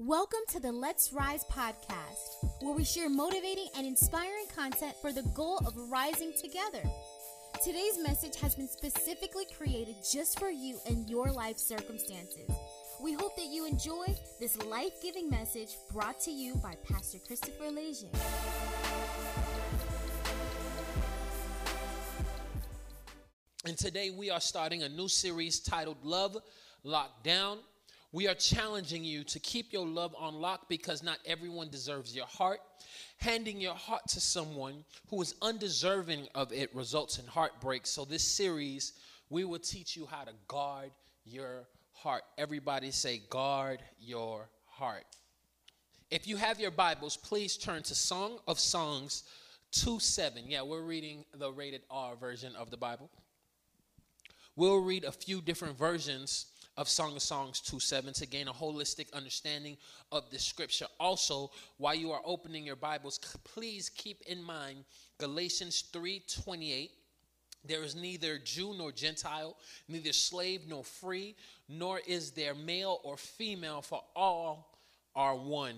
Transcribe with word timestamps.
Welcome 0.00 0.40
to 0.48 0.58
the 0.58 0.72
Let's 0.72 1.12
Rise 1.12 1.44
podcast, 1.44 2.62
where 2.62 2.74
we 2.74 2.82
share 2.82 3.08
motivating 3.08 3.68
and 3.76 3.86
inspiring 3.86 4.46
content 4.52 4.96
for 5.00 5.12
the 5.12 5.22
goal 5.36 5.58
of 5.64 5.76
rising 5.88 6.32
together. 6.32 6.82
Today's 7.62 7.96
message 8.02 8.34
has 8.40 8.56
been 8.56 8.66
specifically 8.66 9.44
created 9.56 9.94
just 10.12 10.40
for 10.40 10.50
you 10.50 10.80
and 10.88 11.08
your 11.08 11.30
life 11.30 11.58
circumstances. 11.58 12.50
We 13.00 13.12
hope 13.12 13.36
that 13.36 13.46
you 13.46 13.66
enjoy 13.66 14.06
this 14.40 14.60
life 14.64 15.00
giving 15.00 15.30
message 15.30 15.76
brought 15.92 16.18
to 16.22 16.32
you 16.32 16.56
by 16.56 16.74
Pastor 16.90 17.18
Christopher 17.24 17.70
Lejeune. 17.70 18.10
And 23.64 23.78
today 23.78 24.10
we 24.10 24.28
are 24.28 24.40
starting 24.40 24.82
a 24.82 24.88
new 24.88 25.06
series 25.06 25.60
titled 25.60 25.98
Love 26.02 26.36
Locked 26.82 27.22
Down. 27.22 27.58
We 28.14 28.28
are 28.28 28.34
challenging 28.34 29.02
you 29.02 29.24
to 29.24 29.40
keep 29.40 29.72
your 29.72 29.84
love 29.84 30.14
on 30.16 30.34
lock 30.36 30.68
because 30.68 31.02
not 31.02 31.18
everyone 31.26 31.68
deserves 31.68 32.14
your 32.14 32.26
heart. 32.26 32.60
Handing 33.16 33.60
your 33.60 33.74
heart 33.74 34.02
to 34.10 34.20
someone 34.20 34.84
who 35.10 35.20
is 35.20 35.34
undeserving 35.42 36.28
of 36.32 36.52
it 36.52 36.72
results 36.76 37.18
in 37.18 37.26
heartbreak. 37.26 37.88
So, 37.88 38.04
this 38.04 38.22
series, 38.22 38.92
we 39.30 39.42
will 39.42 39.58
teach 39.58 39.96
you 39.96 40.06
how 40.06 40.22
to 40.22 40.30
guard 40.46 40.92
your 41.24 41.66
heart. 41.92 42.22
Everybody 42.38 42.92
say, 42.92 43.20
guard 43.30 43.80
your 43.98 44.48
heart. 44.66 45.06
If 46.12 46.28
you 46.28 46.36
have 46.36 46.60
your 46.60 46.70
Bibles, 46.70 47.16
please 47.16 47.56
turn 47.56 47.82
to 47.82 47.96
Song 47.96 48.38
of 48.46 48.60
Songs 48.60 49.24
2 49.72 49.98
7. 49.98 50.44
Yeah, 50.46 50.62
we're 50.62 50.82
reading 50.82 51.24
the 51.36 51.50
rated 51.50 51.82
R 51.90 52.14
version 52.14 52.54
of 52.54 52.70
the 52.70 52.76
Bible. 52.76 53.10
We'll 54.54 54.82
read 54.82 55.02
a 55.02 55.10
few 55.10 55.42
different 55.42 55.76
versions 55.76 56.46
of 56.76 56.88
Song 56.88 57.14
of 57.14 57.22
Songs 57.22 57.60
2 57.60 57.78
7 57.78 58.12
to 58.14 58.26
gain 58.26 58.48
a 58.48 58.52
holistic 58.52 59.12
understanding 59.12 59.76
of 60.12 60.30
the 60.30 60.38
scripture. 60.38 60.86
Also, 60.98 61.50
while 61.78 61.94
you 61.94 62.10
are 62.10 62.22
opening 62.24 62.64
your 62.64 62.76
Bibles, 62.76 63.18
please 63.44 63.88
keep 63.88 64.22
in 64.26 64.42
mind 64.42 64.84
Galatians 65.18 65.84
3 65.92 66.22
28. 66.42 66.90
There 67.66 67.82
is 67.82 67.94
neither 67.94 68.38
Jew 68.38 68.74
nor 68.76 68.92
Gentile, 68.92 69.56
neither 69.88 70.12
slave 70.12 70.62
nor 70.68 70.84
free, 70.84 71.34
nor 71.68 72.00
is 72.06 72.32
there 72.32 72.54
male 72.54 73.00
or 73.04 73.16
female, 73.16 73.80
for 73.80 74.02
all 74.14 74.78
are 75.16 75.34
one 75.34 75.76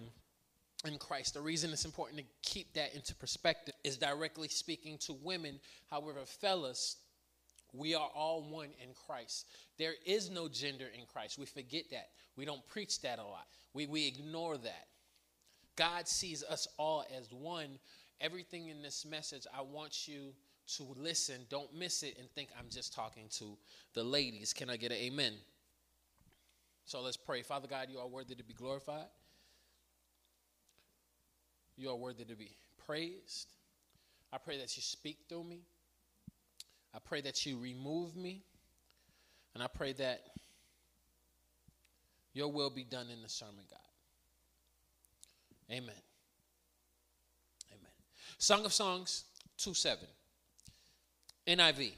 in 0.84 0.98
Christ. 0.98 1.34
The 1.34 1.40
reason 1.40 1.70
it's 1.72 1.84
important 1.84 2.18
to 2.18 2.24
keep 2.42 2.72
that 2.74 2.94
into 2.94 3.14
perspective 3.14 3.74
is 3.84 3.96
directly 3.96 4.48
speaking 4.48 4.98
to 4.98 5.12
women. 5.22 5.60
However, 5.90 6.20
fellas, 6.24 6.96
we 7.76 7.94
are 7.94 8.08
all 8.14 8.42
one 8.42 8.70
in 8.82 8.90
Christ. 9.06 9.46
There 9.78 9.94
is 10.04 10.30
no 10.30 10.48
gender 10.48 10.86
in 10.98 11.06
Christ. 11.06 11.38
We 11.38 11.46
forget 11.46 11.84
that. 11.90 12.08
We 12.36 12.44
don't 12.44 12.66
preach 12.68 13.00
that 13.02 13.18
a 13.18 13.24
lot. 13.24 13.46
We, 13.74 13.86
we 13.86 14.06
ignore 14.06 14.56
that. 14.58 14.86
God 15.76 16.08
sees 16.08 16.42
us 16.42 16.66
all 16.78 17.04
as 17.16 17.32
one. 17.32 17.78
Everything 18.20 18.68
in 18.68 18.82
this 18.82 19.04
message, 19.04 19.46
I 19.54 19.60
want 19.62 20.08
you 20.08 20.32
to 20.76 20.86
listen. 20.96 21.36
Don't 21.50 21.72
miss 21.74 22.02
it 22.02 22.16
and 22.18 22.30
think 22.30 22.48
I'm 22.58 22.68
just 22.70 22.94
talking 22.94 23.28
to 23.38 23.56
the 23.94 24.02
ladies. 24.02 24.52
Can 24.52 24.70
I 24.70 24.76
get 24.76 24.90
an 24.90 24.98
amen? 24.98 25.34
So 26.84 27.02
let's 27.02 27.16
pray. 27.16 27.42
Father 27.42 27.68
God, 27.68 27.88
you 27.90 27.98
are 27.98 28.06
worthy 28.06 28.34
to 28.34 28.44
be 28.44 28.54
glorified. 28.54 29.06
You 31.76 31.90
are 31.90 31.96
worthy 31.96 32.24
to 32.24 32.36
be 32.36 32.56
praised. 32.86 33.52
I 34.32 34.38
pray 34.38 34.58
that 34.58 34.76
you 34.76 34.82
speak 34.82 35.18
through 35.28 35.44
me. 35.44 35.60
I 36.96 36.98
pray 37.04 37.20
that 37.20 37.44
you 37.44 37.58
remove 37.58 38.16
me. 38.16 38.42
And 39.54 39.62
I 39.62 39.66
pray 39.66 39.92
that 39.94 40.22
your 42.32 42.50
will 42.50 42.70
be 42.70 42.84
done 42.84 43.06
in 43.12 43.22
the 43.22 43.28
sermon, 43.28 43.64
God. 43.70 43.78
Amen. 45.70 45.94
Amen. 47.70 47.90
Song 48.38 48.64
of 48.64 48.72
Songs 48.72 49.24
2 49.58 49.74
7. 49.74 50.06
NIV. 51.46 51.92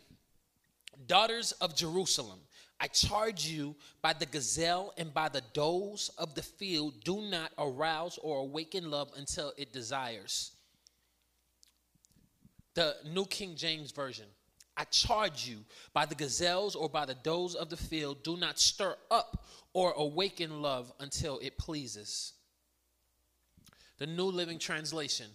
Daughters 1.07 1.53
of 1.53 1.77
Jerusalem, 1.77 2.41
I 2.81 2.89
charge 2.89 3.47
you 3.47 3.77
by 4.03 4.15
the 4.15 4.27
gazelle 4.27 4.93
and 4.97 5.15
by 5.15 5.29
the 5.29 5.43
does 5.53 6.11
of 6.19 6.35
the 6.35 6.43
field, 6.43 7.05
do 7.05 7.21
not 7.23 7.53
arouse 7.57 8.19
or 8.19 8.39
awaken 8.39 8.91
love 8.91 9.13
until 9.17 9.53
it 9.57 9.73
desires. 9.73 10.53
The 12.75 12.97
New 13.13 13.27
King 13.27 13.55
James 13.55 13.93
Version. 13.93 14.27
I 14.79 14.85
charge 14.85 15.49
you 15.49 15.65
by 15.93 16.07
the 16.07 16.15
gazelles 16.15 16.77
or 16.77 16.89
by 16.89 17.05
the 17.05 17.17
does 17.17 17.57
of 17.57 17.69
the 17.69 17.77
field, 17.77 18.23
do 18.23 18.37
not 18.37 18.61
stir 18.61 18.95
up 19.11 19.45
or 19.73 19.91
awaken 19.91 20.63
love 20.63 20.93
until 21.01 21.41
it 21.41 21.59
pleases. 21.59 22.35
The 23.99 24.07
New 24.07 24.27
Living 24.27 24.61
Translation 24.61 25.27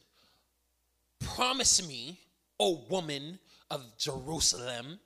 Promise 1.20 1.86
me, 1.88 2.20
O 2.58 2.86
woman 2.90 3.38
of 3.70 3.98
Jerusalem, 3.98 5.00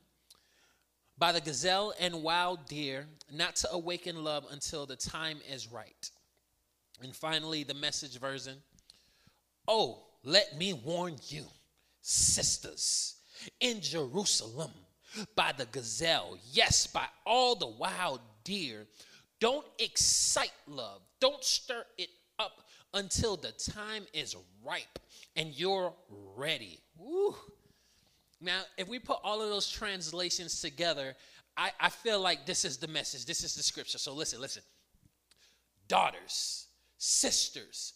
by 1.18 1.32
the 1.32 1.42
gazelle 1.42 1.94
and 2.00 2.22
wild 2.22 2.68
deer, 2.68 3.08
not 3.32 3.56
to 3.58 3.72
awaken 3.72 4.24
love 4.24 4.46
until 4.52 4.86
the 4.86 4.96
time 4.96 5.40
is 5.52 5.72
right. 5.72 6.12
And 7.02 7.16
finally, 7.16 7.64
the 7.64 7.74
message 7.74 8.20
version 8.20 8.58
Oh, 9.68 10.04
let 10.24 10.56
me 10.58 10.74
warn 10.74 11.16
you, 11.28 11.46
sisters 12.02 13.17
in 13.60 13.82
Jerusalem 13.82 14.72
by 15.36 15.52
the 15.58 15.66
gazelle, 15.66 16.38
yes, 16.52 16.88
by 16.88 17.06
all 17.26 17.56
the 17.56 17.68
wild 17.68 18.22
deer. 18.44 18.86
Don't 19.40 19.66
excite 19.80 20.52
love, 20.68 21.02
don't 21.20 21.44
stir 21.44 21.84
it 21.98 22.10
up 22.40 22.64
until 22.94 23.38
the 23.38 23.52
time 23.52 24.06
is 24.14 24.36
ripe 24.66 25.00
and 25.36 25.54
you're 25.54 25.94
ready. 26.36 26.80
Woo. 26.98 27.36
Now, 28.40 28.62
if 28.78 28.88
we 28.88 29.00
put 29.00 29.18
all 29.24 29.42
of 29.42 29.50
those 29.50 29.70
translations 29.70 30.62
together, 30.62 31.16
I, 31.56 31.72
I 31.80 31.90
feel 31.90 32.20
like 32.20 32.46
this 32.46 32.66
is 32.66 32.78
the 32.78 32.88
message, 32.88 33.26
this 33.26 33.44
is 33.44 33.56
the 33.56 33.64
scripture. 33.64 33.98
So 33.98 34.14
listen, 34.14 34.40
listen. 34.40 34.64
Daughters, 35.88 36.68
sisters, 36.98 37.94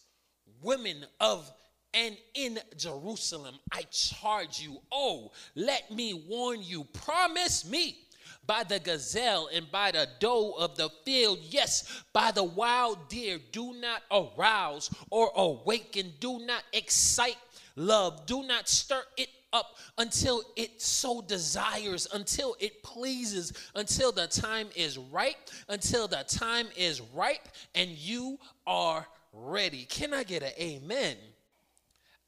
women 0.62 1.04
of 1.20 1.50
and 1.94 2.16
in 2.34 2.58
Jerusalem 2.76 3.54
I 3.72 3.82
charge 3.90 4.60
you, 4.60 4.80
oh, 4.90 5.32
let 5.54 5.90
me 5.90 6.14
warn 6.28 6.62
you, 6.62 6.84
promise 6.84 7.68
me 7.68 7.98
by 8.46 8.64
the 8.64 8.80
gazelle 8.80 9.48
and 9.52 9.70
by 9.70 9.92
the 9.92 10.08
doe 10.18 10.52
of 10.58 10.76
the 10.76 10.90
field, 11.04 11.38
yes, 11.42 12.02
by 12.12 12.30
the 12.30 12.42
wild 12.42 13.08
deer, 13.08 13.38
do 13.52 13.74
not 13.74 14.02
arouse 14.10 14.90
or 15.10 15.30
awaken, 15.36 16.12
do 16.18 16.40
not 16.40 16.62
excite 16.72 17.36
love, 17.76 18.26
do 18.26 18.42
not 18.42 18.68
stir 18.68 19.02
it 19.16 19.28
up 19.52 19.76
until 19.98 20.42
it 20.56 20.80
so 20.80 21.20
desires, 21.20 22.08
until 22.12 22.56
it 22.58 22.82
pleases, 22.82 23.52
until 23.74 24.10
the 24.10 24.26
time 24.26 24.68
is 24.74 24.98
right, 24.98 25.36
until 25.68 26.08
the 26.08 26.24
time 26.26 26.66
is 26.76 27.00
ripe 27.14 27.48
and 27.74 27.90
you 27.90 28.38
are 28.66 29.06
ready. 29.32 29.84
Can 29.84 30.14
I 30.14 30.24
get 30.24 30.42
an 30.42 30.52
amen? 30.58 31.16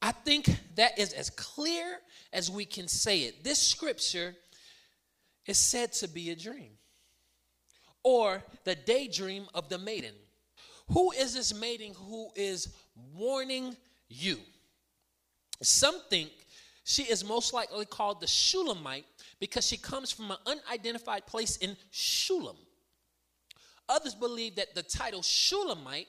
I 0.01 0.11
think 0.11 0.49
that 0.75 0.99
is 0.99 1.13
as 1.13 1.29
clear 1.29 1.99
as 2.31 2.51
we 2.51 2.65
can 2.65 2.87
say 2.87 3.21
it. 3.21 3.43
This 3.43 3.59
scripture 3.59 4.35
is 5.45 5.57
said 5.57 5.93
to 5.93 6.07
be 6.07 6.29
a 6.31 6.35
dream 6.35 6.71
or 8.03 8.43
the 8.63 8.75
daydream 8.75 9.47
of 9.53 9.69
the 9.69 9.77
maiden. 9.77 10.13
Who 10.91 11.11
is 11.11 11.33
this 11.33 11.53
maiden 11.53 11.93
who 11.95 12.29
is 12.35 12.75
warning 13.13 13.75
you? 14.07 14.37
Some 15.61 15.99
think 16.09 16.31
she 16.83 17.03
is 17.03 17.25
most 17.25 17.53
likely 17.53 17.85
called 17.85 18.21
the 18.21 18.27
Shulamite 18.27 19.05
because 19.39 19.65
she 19.65 19.77
comes 19.77 20.11
from 20.11 20.29
an 20.29 20.37
unidentified 20.45 21.25
place 21.25 21.57
in 21.57 21.75
Shulam. 21.91 22.57
Others 23.89 24.15
believe 24.15 24.55
that 24.55 24.75
the 24.75 24.83
title 24.83 25.23
Shulamite, 25.23 26.07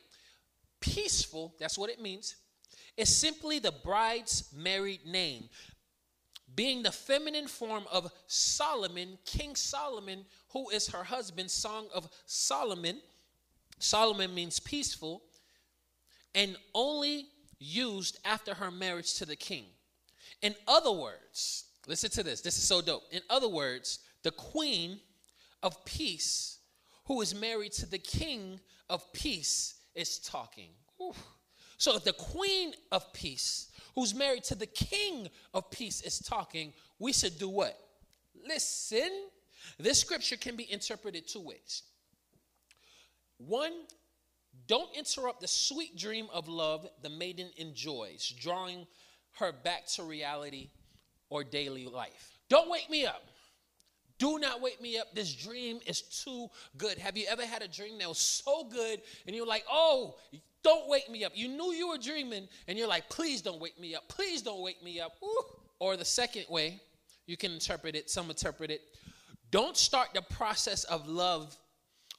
peaceful, 0.80 1.54
that's 1.58 1.78
what 1.78 1.88
it 1.88 2.00
means, 2.00 2.36
is 2.96 3.14
simply 3.14 3.58
the 3.58 3.72
bride's 3.72 4.52
married 4.56 5.04
name, 5.06 5.48
being 6.54 6.82
the 6.82 6.92
feminine 6.92 7.46
form 7.46 7.84
of 7.92 8.10
Solomon, 8.26 9.18
King 9.24 9.54
Solomon, 9.54 10.24
who 10.52 10.70
is 10.70 10.88
her 10.88 11.04
husband, 11.04 11.50
Song 11.50 11.86
of 11.94 12.08
Solomon. 12.24 13.00
Solomon 13.78 14.34
means 14.34 14.58
peaceful, 14.58 15.22
and 16.34 16.56
only 16.74 17.26
used 17.58 18.18
after 18.24 18.54
her 18.54 18.70
marriage 18.70 19.14
to 19.14 19.26
the 19.26 19.36
king. 19.36 19.64
In 20.42 20.54
other 20.66 20.92
words, 20.92 21.64
listen 21.86 22.10
to 22.10 22.22
this, 22.22 22.40
this 22.40 22.56
is 22.56 22.64
so 22.64 22.80
dope. 22.80 23.02
In 23.10 23.20
other 23.28 23.48
words, 23.48 23.98
the 24.22 24.30
queen 24.30 25.00
of 25.62 25.84
peace, 25.84 26.58
who 27.04 27.20
is 27.20 27.34
married 27.34 27.72
to 27.72 27.86
the 27.86 27.98
king 27.98 28.60
of 28.88 29.12
peace, 29.12 29.74
is 29.94 30.18
talking. 30.18 30.70
So 31.78 31.96
if 31.96 32.04
the 32.04 32.12
queen 32.12 32.74
of 32.90 33.12
peace, 33.12 33.68
who's 33.94 34.14
married 34.14 34.44
to 34.44 34.54
the 34.54 34.66
king 34.66 35.28
of 35.52 35.70
peace, 35.70 36.00
is 36.02 36.18
talking, 36.18 36.72
we 36.98 37.12
should 37.12 37.38
do 37.38 37.48
what? 37.48 37.78
Listen. 38.46 39.10
This 39.78 40.00
scripture 40.00 40.36
can 40.36 40.56
be 40.56 40.70
interpreted 40.70 41.26
two 41.28 41.40
ways. 41.40 41.82
One, 43.38 43.72
Don't 44.66 44.94
interrupt 44.96 45.40
the 45.40 45.48
sweet 45.48 45.96
dream 45.96 46.26
of 46.32 46.48
love 46.48 46.88
the 47.02 47.10
maiden 47.10 47.50
enjoys, 47.56 48.34
drawing 48.40 48.86
her 49.38 49.52
back 49.52 49.86
to 49.86 50.02
reality 50.02 50.70
or 51.28 51.44
daily 51.44 51.86
life. 51.86 52.38
Don't 52.48 52.70
wake 52.70 52.88
me 52.90 53.06
up. 53.06 53.22
Do 54.18 54.38
not 54.38 54.62
wake 54.62 54.80
me 54.80 54.98
up. 54.98 55.14
This 55.14 55.34
dream 55.34 55.78
is 55.86 56.00
too 56.00 56.48
good. 56.78 56.96
Have 56.98 57.18
you 57.18 57.26
ever 57.28 57.44
had 57.44 57.62
a 57.62 57.68
dream 57.68 57.98
that 57.98 58.08
was 58.08 58.18
so 58.18 58.64
good 58.64 59.02
and 59.26 59.36
you're 59.36 59.46
like, 59.46 59.64
oh, 59.70 60.16
don't 60.66 60.88
wake 60.88 61.08
me 61.08 61.24
up? 61.24 61.30
You 61.36 61.46
knew 61.46 61.72
you 61.72 61.90
were 61.90 61.96
dreaming 61.96 62.48
and 62.66 62.76
you're 62.76 62.88
like, 62.88 63.08
please 63.08 63.40
don't 63.40 63.60
wake 63.60 63.78
me 63.78 63.94
up. 63.94 64.08
Please 64.08 64.42
don't 64.42 64.62
wake 64.62 64.82
me 64.82 64.98
up. 64.98 65.12
Woo. 65.22 65.28
Or 65.78 65.96
the 65.96 66.04
second 66.04 66.46
way, 66.48 66.80
you 67.28 67.36
can 67.36 67.52
interpret 67.52 67.94
it, 67.94 68.10
some 68.10 68.28
interpret 68.30 68.72
it. 68.72 68.80
Don't 69.52 69.76
start 69.76 70.08
the 70.12 70.22
process 70.22 70.82
of 70.84 71.06
love, 71.06 71.56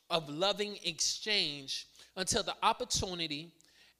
of 0.10 0.30
loving 0.30 0.78
exchange 0.86 1.88
until 2.16 2.42
the 2.42 2.56
opportunity 2.64 3.52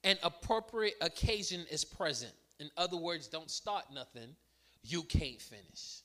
and 0.02 0.18
appropriate 0.22 0.94
occasion 1.02 1.66
is 1.70 1.84
present. 1.84 2.32
In 2.58 2.70
other 2.78 2.96
words, 2.96 3.26
don't 3.26 3.50
start 3.50 3.84
nothing 3.92 4.34
you 4.82 5.02
can't 5.02 5.42
finish. 5.42 6.00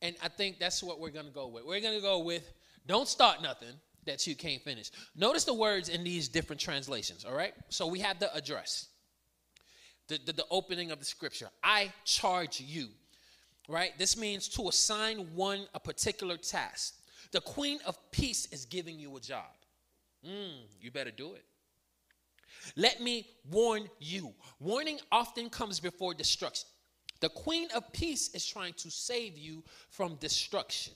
And 0.00 0.16
I 0.22 0.28
think 0.28 0.58
that's 0.58 0.82
what 0.82 0.98
we're 0.98 1.10
going 1.10 1.26
to 1.26 1.32
go 1.32 1.48
with. 1.48 1.66
We're 1.66 1.82
going 1.82 1.96
to 1.96 2.00
go 2.02 2.20
with 2.20 2.50
don't 2.86 3.06
start 3.06 3.42
nothing 3.42 3.74
that 4.04 4.26
you 4.26 4.34
can't 4.34 4.62
finish. 4.62 4.90
Notice 5.14 5.44
the 5.44 5.54
words 5.54 5.88
in 5.88 6.04
these 6.04 6.28
different 6.28 6.60
translations, 6.60 7.24
all 7.24 7.34
right? 7.34 7.54
So 7.68 7.86
we 7.86 8.00
have 8.00 8.18
the 8.18 8.34
address, 8.34 8.88
the, 10.08 10.18
the, 10.24 10.32
the 10.32 10.46
opening 10.50 10.90
of 10.90 10.98
the 10.98 11.04
scripture. 11.04 11.48
I 11.62 11.92
charge 12.04 12.60
you, 12.60 12.88
right? 13.68 13.96
This 13.98 14.16
means 14.16 14.48
to 14.48 14.68
assign 14.68 15.18
one 15.34 15.66
a 15.74 15.80
particular 15.80 16.36
task. 16.36 16.94
The 17.30 17.40
queen 17.40 17.78
of 17.86 17.96
peace 18.10 18.46
is 18.52 18.64
giving 18.64 18.98
you 18.98 19.16
a 19.16 19.20
job. 19.20 19.50
Mm, 20.26 20.66
you 20.80 20.90
better 20.90 21.10
do 21.10 21.34
it. 21.34 21.44
Let 22.76 23.00
me 23.00 23.26
warn 23.50 23.88
you. 23.98 24.34
Warning 24.60 25.00
often 25.10 25.50
comes 25.50 25.80
before 25.80 26.14
destruction. 26.14 26.68
The 27.20 27.28
Queen 27.28 27.68
of 27.74 27.92
Peace 27.92 28.30
is 28.34 28.44
trying 28.44 28.74
to 28.74 28.90
save 28.90 29.38
you 29.38 29.62
from 29.90 30.16
destruction. 30.16 30.92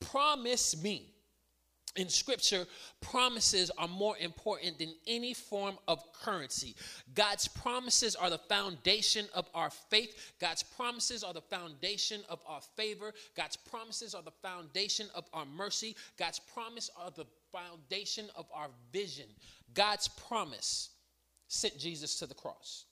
Promise 0.00 0.82
me. 0.82 1.12
In 1.96 2.10
scripture, 2.10 2.66
promises 3.00 3.70
are 3.78 3.88
more 3.88 4.18
important 4.18 4.78
than 4.78 4.94
any 5.06 5.32
form 5.32 5.78
of 5.88 6.02
currency. 6.12 6.76
God's 7.14 7.48
promises 7.48 8.14
are 8.14 8.28
the 8.28 8.38
foundation 8.38 9.26
of 9.34 9.48
our 9.54 9.70
faith. 9.70 10.32
God's 10.38 10.62
promises 10.62 11.24
are 11.24 11.32
the 11.32 11.40
foundation 11.40 12.20
of 12.28 12.40
our 12.46 12.60
favor. 12.76 13.14
God's 13.34 13.56
promises 13.56 14.14
are 14.14 14.22
the 14.22 14.30
foundation 14.30 15.06
of 15.14 15.24
our 15.32 15.46
mercy. 15.46 15.96
God's 16.18 16.38
promise 16.38 16.90
are 16.98 17.10
the 17.10 17.26
foundation 17.50 18.26
of 18.36 18.46
our 18.52 18.68
vision. 18.92 19.26
God's 19.72 20.08
promise 20.08 20.90
sent 21.48 21.78
Jesus 21.78 22.18
to 22.18 22.26
the 22.26 22.34
cross. 22.34 22.84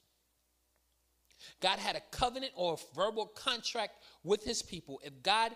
God 1.60 1.78
had 1.78 1.96
a 1.96 2.02
covenant 2.10 2.52
or 2.56 2.74
a 2.74 2.96
verbal 2.96 3.26
contract 3.26 4.02
with 4.22 4.44
his 4.44 4.62
people. 4.62 5.00
If 5.04 5.22
God 5.22 5.52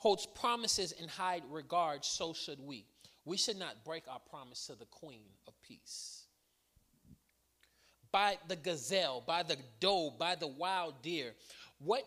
holds 0.00 0.24
promises 0.26 0.92
in 0.92 1.06
high 1.08 1.42
regard, 1.50 2.04
so 2.04 2.32
should 2.32 2.58
we. 2.58 2.86
We 3.26 3.36
should 3.36 3.58
not 3.58 3.84
break 3.84 4.04
our 4.08 4.18
promise 4.18 4.66
to 4.66 4.74
the 4.74 4.86
queen 4.86 5.28
of 5.46 5.52
peace. 5.60 6.24
By 8.10 8.38
the 8.48 8.56
gazelle, 8.56 9.22
by 9.24 9.42
the 9.42 9.58
doe, 9.78 10.10
by 10.18 10.36
the 10.36 10.46
wild 10.46 11.02
deer, 11.02 11.34
what 11.78 12.04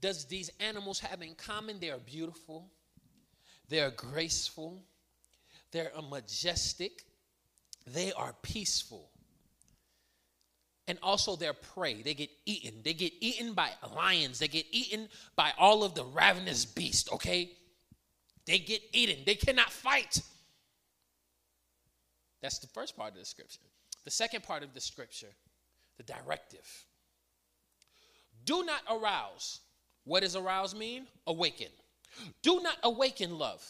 does 0.00 0.24
these 0.26 0.50
animals 0.60 1.00
have 1.00 1.20
in 1.20 1.34
common? 1.34 1.80
They 1.80 1.90
are 1.90 1.98
beautiful, 1.98 2.70
they 3.68 3.80
are 3.80 3.90
graceful, 3.90 4.84
they're 5.72 5.90
majestic, 6.10 7.02
they 7.88 8.12
are 8.12 8.34
peaceful 8.40 9.11
and 10.88 10.98
also 11.02 11.36
they're 11.36 11.52
prey. 11.52 12.02
They 12.02 12.14
get 12.14 12.30
eaten. 12.44 12.80
They 12.82 12.94
get 12.94 13.12
eaten 13.20 13.54
by 13.54 13.70
lions. 13.94 14.38
They 14.38 14.48
get 14.48 14.66
eaten 14.70 15.08
by 15.36 15.52
all 15.58 15.84
of 15.84 15.94
the 15.94 16.04
ravenous 16.04 16.64
beasts, 16.64 17.10
okay? 17.12 17.50
They 18.46 18.58
get 18.58 18.82
eaten. 18.92 19.18
They 19.24 19.36
cannot 19.36 19.70
fight. 19.70 20.20
That's 22.40 22.58
the 22.58 22.66
first 22.66 22.96
part 22.96 23.12
of 23.12 23.18
the 23.18 23.24
scripture. 23.24 23.60
The 24.04 24.10
second 24.10 24.42
part 24.42 24.64
of 24.64 24.74
the 24.74 24.80
scripture, 24.80 25.30
the 25.96 26.02
directive. 26.02 26.68
Do 28.44 28.64
not 28.64 28.82
arouse. 28.90 29.60
What 30.04 30.22
does 30.22 30.34
arouse 30.34 30.74
mean? 30.74 31.06
Awaken. 31.28 31.68
Do 32.42 32.60
not 32.60 32.76
awaken 32.82 33.38
love. 33.38 33.62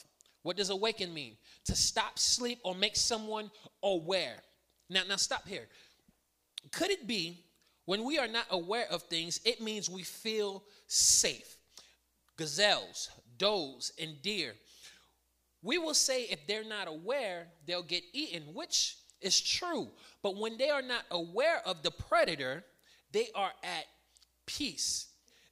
What 0.43 0.56
does 0.56 0.70
awaken 0.70 1.12
mean? 1.12 1.37
To 1.67 1.76
stop 1.76 2.19
sleep 2.19 2.58
or 2.65 2.75
make 2.75 2.97
someone 2.97 3.50
aware. 3.82 4.37
Now, 4.88 5.03
now 5.08 5.17
stop 5.17 5.47
here. 5.47 5.69
Could 6.70 6.91
it 6.91 7.06
be 7.06 7.44
when 7.85 8.05
we 8.05 8.19
are 8.19 8.29
not 8.29 8.47
aware 8.50 8.87
of 8.91 9.03
things, 9.03 9.41
it 9.44 9.61
means 9.61 9.91
we 9.91 10.03
feel 10.03 10.64
safe? 10.87 11.56
Gazelles, 12.37 13.11
does, 13.37 13.93
and 14.00 14.20
deer. 14.23 14.55
We 15.62 15.79
will 15.79 15.94
say 15.94 16.23
if 16.25 16.47
they're 16.47 16.64
not 16.64 16.88
aware, 16.88 17.49
they'll 17.67 17.82
get 17.82 18.03
eaten, 18.12 18.55
which 18.55 18.97
is 19.20 19.41
true. 19.41 19.88
But 20.23 20.37
when 20.37 20.56
they 20.59 20.70
are 20.70 20.82
not 20.82 21.05
aware 21.11 21.61
of 21.67 21.82
the 21.82 21.91
predator, 21.91 22.65
they 23.12 23.29
are 23.35 23.53
at 23.62 23.85
peace. 24.47 25.06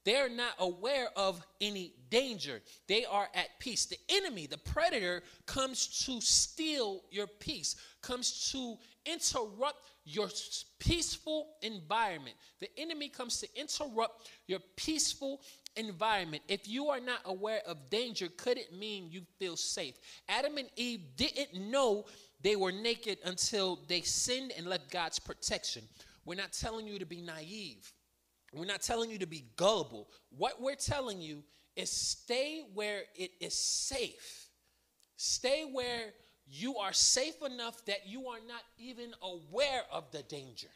They 0.04 0.16
are 0.16 0.30
not 0.30 0.54
aware 0.58 1.08
of 1.14 1.44
any 1.60 1.92
danger. 2.08 2.62
They 2.88 3.04
are 3.04 3.28
at 3.34 3.58
peace. 3.58 3.84
The 3.86 3.98
enemy, 4.08 4.46
the 4.46 4.58
predator, 4.58 5.22
comes 5.46 6.04
to 6.06 6.20
steal 6.20 7.02
your 7.10 7.26
peace, 7.26 7.76
comes 8.00 8.50
to 8.52 8.76
interrupt 9.04 9.78
your 10.05 10.29
peaceful 10.79 11.49
environment. 11.62 12.37
The 12.61 12.69
enemy 12.79 13.08
comes 13.08 13.38
to 13.41 13.49
interrupt 13.58 14.31
your 14.47 14.61
peaceful 14.76 15.41
environment. 15.76 16.43
If 16.49 16.69
you 16.69 16.88
are 16.88 17.00
not 17.00 17.20
aware 17.25 17.61
of 17.67 17.91
danger, 17.91 18.29
could 18.37 18.58
it 18.58 18.75
mean 18.76 19.11
you 19.11 19.23
feel 19.38 19.56
safe? 19.56 19.94
Adam 20.29 20.56
and 20.56 20.69
Eve 20.76 21.00
didn't 21.17 21.55
know 21.55 22.06
they 22.43 22.56
were 22.56 22.73
naked 22.73 23.19
until 23.25 23.81
they 23.88 24.00
sinned 24.00 24.52
and 24.56 24.67
left 24.67 24.91
God's 24.91 25.19
protection. 25.19 25.82
We're 26.25 26.37
not 26.37 26.52
telling 26.52 26.87
you 26.87 26.99
to 26.99 27.06
be 27.06 27.20
naive. 27.20 27.93
We're 28.52 28.64
not 28.64 28.82
telling 28.82 29.11
you 29.11 29.19
to 29.19 29.26
be 29.26 29.44
gullible. 29.56 30.08
What 30.37 30.61
we're 30.61 30.75
telling 30.75 31.20
you 31.20 31.44
is 31.76 31.91
stay 31.91 32.62
where 32.75 33.02
it 33.14 33.31
is 33.41 33.55
safe. 33.55 34.49
Stay 35.17 35.64
where 35.70 36.12
you 36.50 36.76
are 36.76 36.93
safe 36.93 37.43
enough 37.44 37.85
that 37.87 38.06
you 38.06 38.26
are 38.29 38.41
not 38.47 38.62
even 38.79 39.12
aware 39.23 39.82
of 39.92 40.11
the 40.11 40.23
danger. 40.23 40.69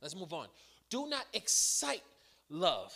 Let's 0.00 0.14
move 0.14 0.32
on. 0.32 0.46
Do 0.90 1.08
not 1.08 1.26
excite 1.34 2.02
love. 2.48 2.94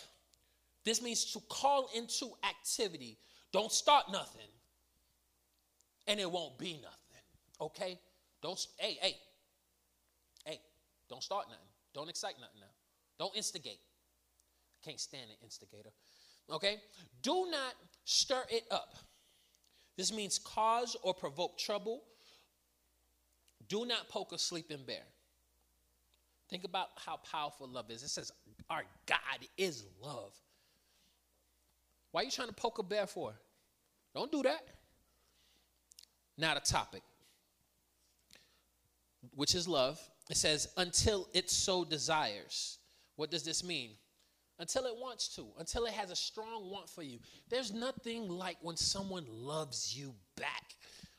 This 0.85 1.01
means 1.01 1.25
to 1.33 1.39
call 1.49 1.89
into 1.95 2.31
activity. 2.47 3.17
Don't 3.51 3.71
start 3.71 4.05
nothing, 4.11 4.49
and 6.07 6.19
it 6.19 6.29
won't 6.29 6.57
be 6.57 6.79
nothing. 6.81 6.99
Okay? 7.61 7.99
Don't, 8.41 8.59
hey, 8.77 8.97
hey, 9.01 9.15
hey, 10.45 10.59
don't 11.09 11.23
start 11.23 11.47
nothing. 11.49 11.67
Don't 11.93 12.09
excite 12.09 12.35
nothing 12.39 12.59
now. 12.59 12.73
Don't 13.19 13.35
instigate. 13.35 13.79
Can't 14.83 14.99
stand 14.99 15.29
an 15.29 15.37
instigator. 15.43 15.91
Okay? 16.51 16.81
Do 17.21 17.47
not 17.49 17.73
stir 18.05 18.43
it 18.49 18.63
up. 18.71 18.95
This 19.95 20.11
means 20.11 20.39
cause 20.39 20.95
or 21.03 21.13
provoke 21.13 21.57
trouble. 21.57 22.03
Do 23.67 23.85
not 23.85 24.09
poke 24.09 24.31
a 24.31 24.37
sleeping 24.37 24.83
bear. 24.85 25.03
Think 26.49 26.63
about 26.63 26.89
how 26.95 27.17
powerful 27.17 27.67
love 27.67 27.89
is. 27.89 28.03
It 28.03 28.09
says, 28.09 28.31
Our 28.69 28.83
God 29.05 29.47
is 29.57 29.85
love. 30.01 30.33
Why 32.11 32.21
are 32.21 32.23
you 32.25 32.31
trying 32.31 32.49
to 32.49 32.53
poke 32.53 32.79
a 32.79 32.83
bear 32.83 33.07
for? 33.07 33.33
Don't 34.13 34.31
do 34.31 34.43
that. 34.43 34.67
Not 36.37 36.57
a 36.57 36.59
topic, 36.59 37.01
which 39.35 39.55
is 39.55 39.67
love. 39.67 39.99
It 40.29 40.37
says, 40.37 40.67
Until 40.77 41.27
it 41.33 41.49
so 41.49 41.85
desires. 41.85 42.77
What 43.15 43.29
does 43.29 43.43
this 43.43 43.63
mean? 43.63 43.91
Until 44.63 44.85
it 44.85 44.95
wants 44.95 45.27
to, 45.27 45.45
until 45.59 45.83
it 45.83 45.91
has 45.91 46.09
a 46.09 46.15
strong 46.15 46.71
want 46.71 46.89
for 46.89 47.03
you. 47.03 47.19
There's 47.49 47.73
nothing 47.73 48.29
like 48.29 48.55
when 48.61 48.77
someone 48.77 49.25
loves 49.29 49.93
you 49.93 50.15
back. 50.37 50.75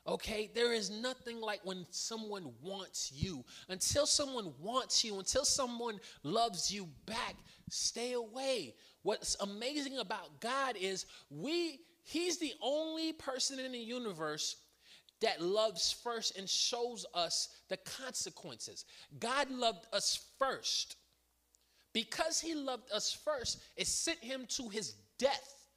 Okay, 0.07 0.51
there 0.55 0.73
is 0.73 0.89
nothing 0.91 1.43
like 1.43 1.61
when 1.63 1.85
someone 1.91 2.51
wants 2.63 3.13
you. 3.15 3.45
Until 3.69 4.07
someone 4.07 4.55
wants 4.59 5.05
you, 5.05 5.19
until 5.19 5.45
someone 5.45 6.01
loves 6.23 6.73
you 6.73 6.89
back, 7.05 7.35
stay 7.69 8.15
away. 8.15 8.77
What's 9.03 9.37
amazing 9.43 9.99
about 9.99 10.41
God 10.41 10.79
is 10.81 11.05
we 11.29 11.81
he's 12.03 12.39
the 12.39 12.55
only 12.63 13.13
person 13.13 13.59
in 13.59 13.73
the 13.73 13.79
universe 13.79 14.57
that 15.21 15.43
loves 15.43 15.93
first 15.93 16.39
and 16.39 16.49
shows 16.49 17.05
us 17.13 17.51
the 17.69 17.77
consequences. 17.77 18.87
God 19.21 19.51
loved 19.51 19.87
us 19.93 20.25
first 20.39 20.97
because 21.95 22.41
he 22.41 22.55
loved 22.55 22.93
us 22.93 23.17
first, 23.25 23.63
it 23.77 23.87
sent 23.87 24.19
him 24.19 24.45
to 24.49 24.69
his 24.69 24.95
death, 25.19 25.69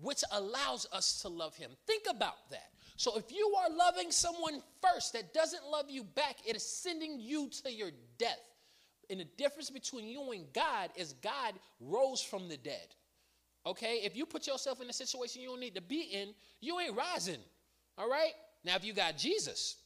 which 0.00 0.24
allows 0.32 0.88
us 0.92 1.20
to 1.22 1.28
love 1.28 1.54
him. 1.54 1.70
Think 1.86 2.04
about 2.10 2.50
that. 2.50 2.70
So 2.96 3.16
if 3.16 3.30
you 3.30 3.54
are 3.60 3.74
loving 3.74 4.10
someone 4.10 4.62
first 4.82 5.12
that 5.12 5.32
doesn't 5.32 5.62
love 5.70 5.86
you 5.88 6.02
back, 6.02 6.36
it 6.44 6.56
is 6.56 6.66
sending 6.66 7.20
you 7.20 7.48
to 7.62 7.72
your 7.72 7.90
death. 8.18 8.40
And 9.08 9.20
the 9.20 9.26
difference 9.36 9.70
between 9.70 10.08
you 10.08 10.32
and 10.32 10.52
God 10.52 10.90
is 10.96 11.12
God 11.14 11.54
rose 11.80 12.22
from 12.22 12.48
the 12.48 12.56
dead. 12.56 12.94
Okay? 13.66 14.00
If 14.02 14.16
you 14.16 14.24
put 14.24 14.46
yourself 14.46 14.80
in 14.80 14.88
a 14.88 14.92
situation 14.92 15.42
you 15.42 15.48
don't 15.48 15.60
need 15.60 15.74
to 15.74 15.82
be 15.82 16.00
in, 16.00 16.34
you 16.60 16.78
ain't 16.80 16.96
rising. 16.96 17.40
All 17.98 18.08
right? 18.08 18.32
Now, 18.64 18.76
if 18.76 18.84
you 18.84 18.92
got 18.92 19.16
Jesus, 19.18 19.76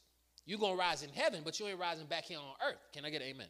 you're 0.45 0.59
going 0.59 0.73
to 0.73 0.79
rise 0.79 1.03
in 1.03 1.09
heaven, 1.09 1.41
but 1.43 1.59
you 1.59 1.67
ain't 1.67 1.79
rising 1.79 2.05
back 2.05 2.25
here 2.25 2.37
on 2.37 2.69
earth. 2.69 2.79
Can 2.93 3.03
I 3.03 3.09
get 3.09 3.21
amen? 3.21 3.47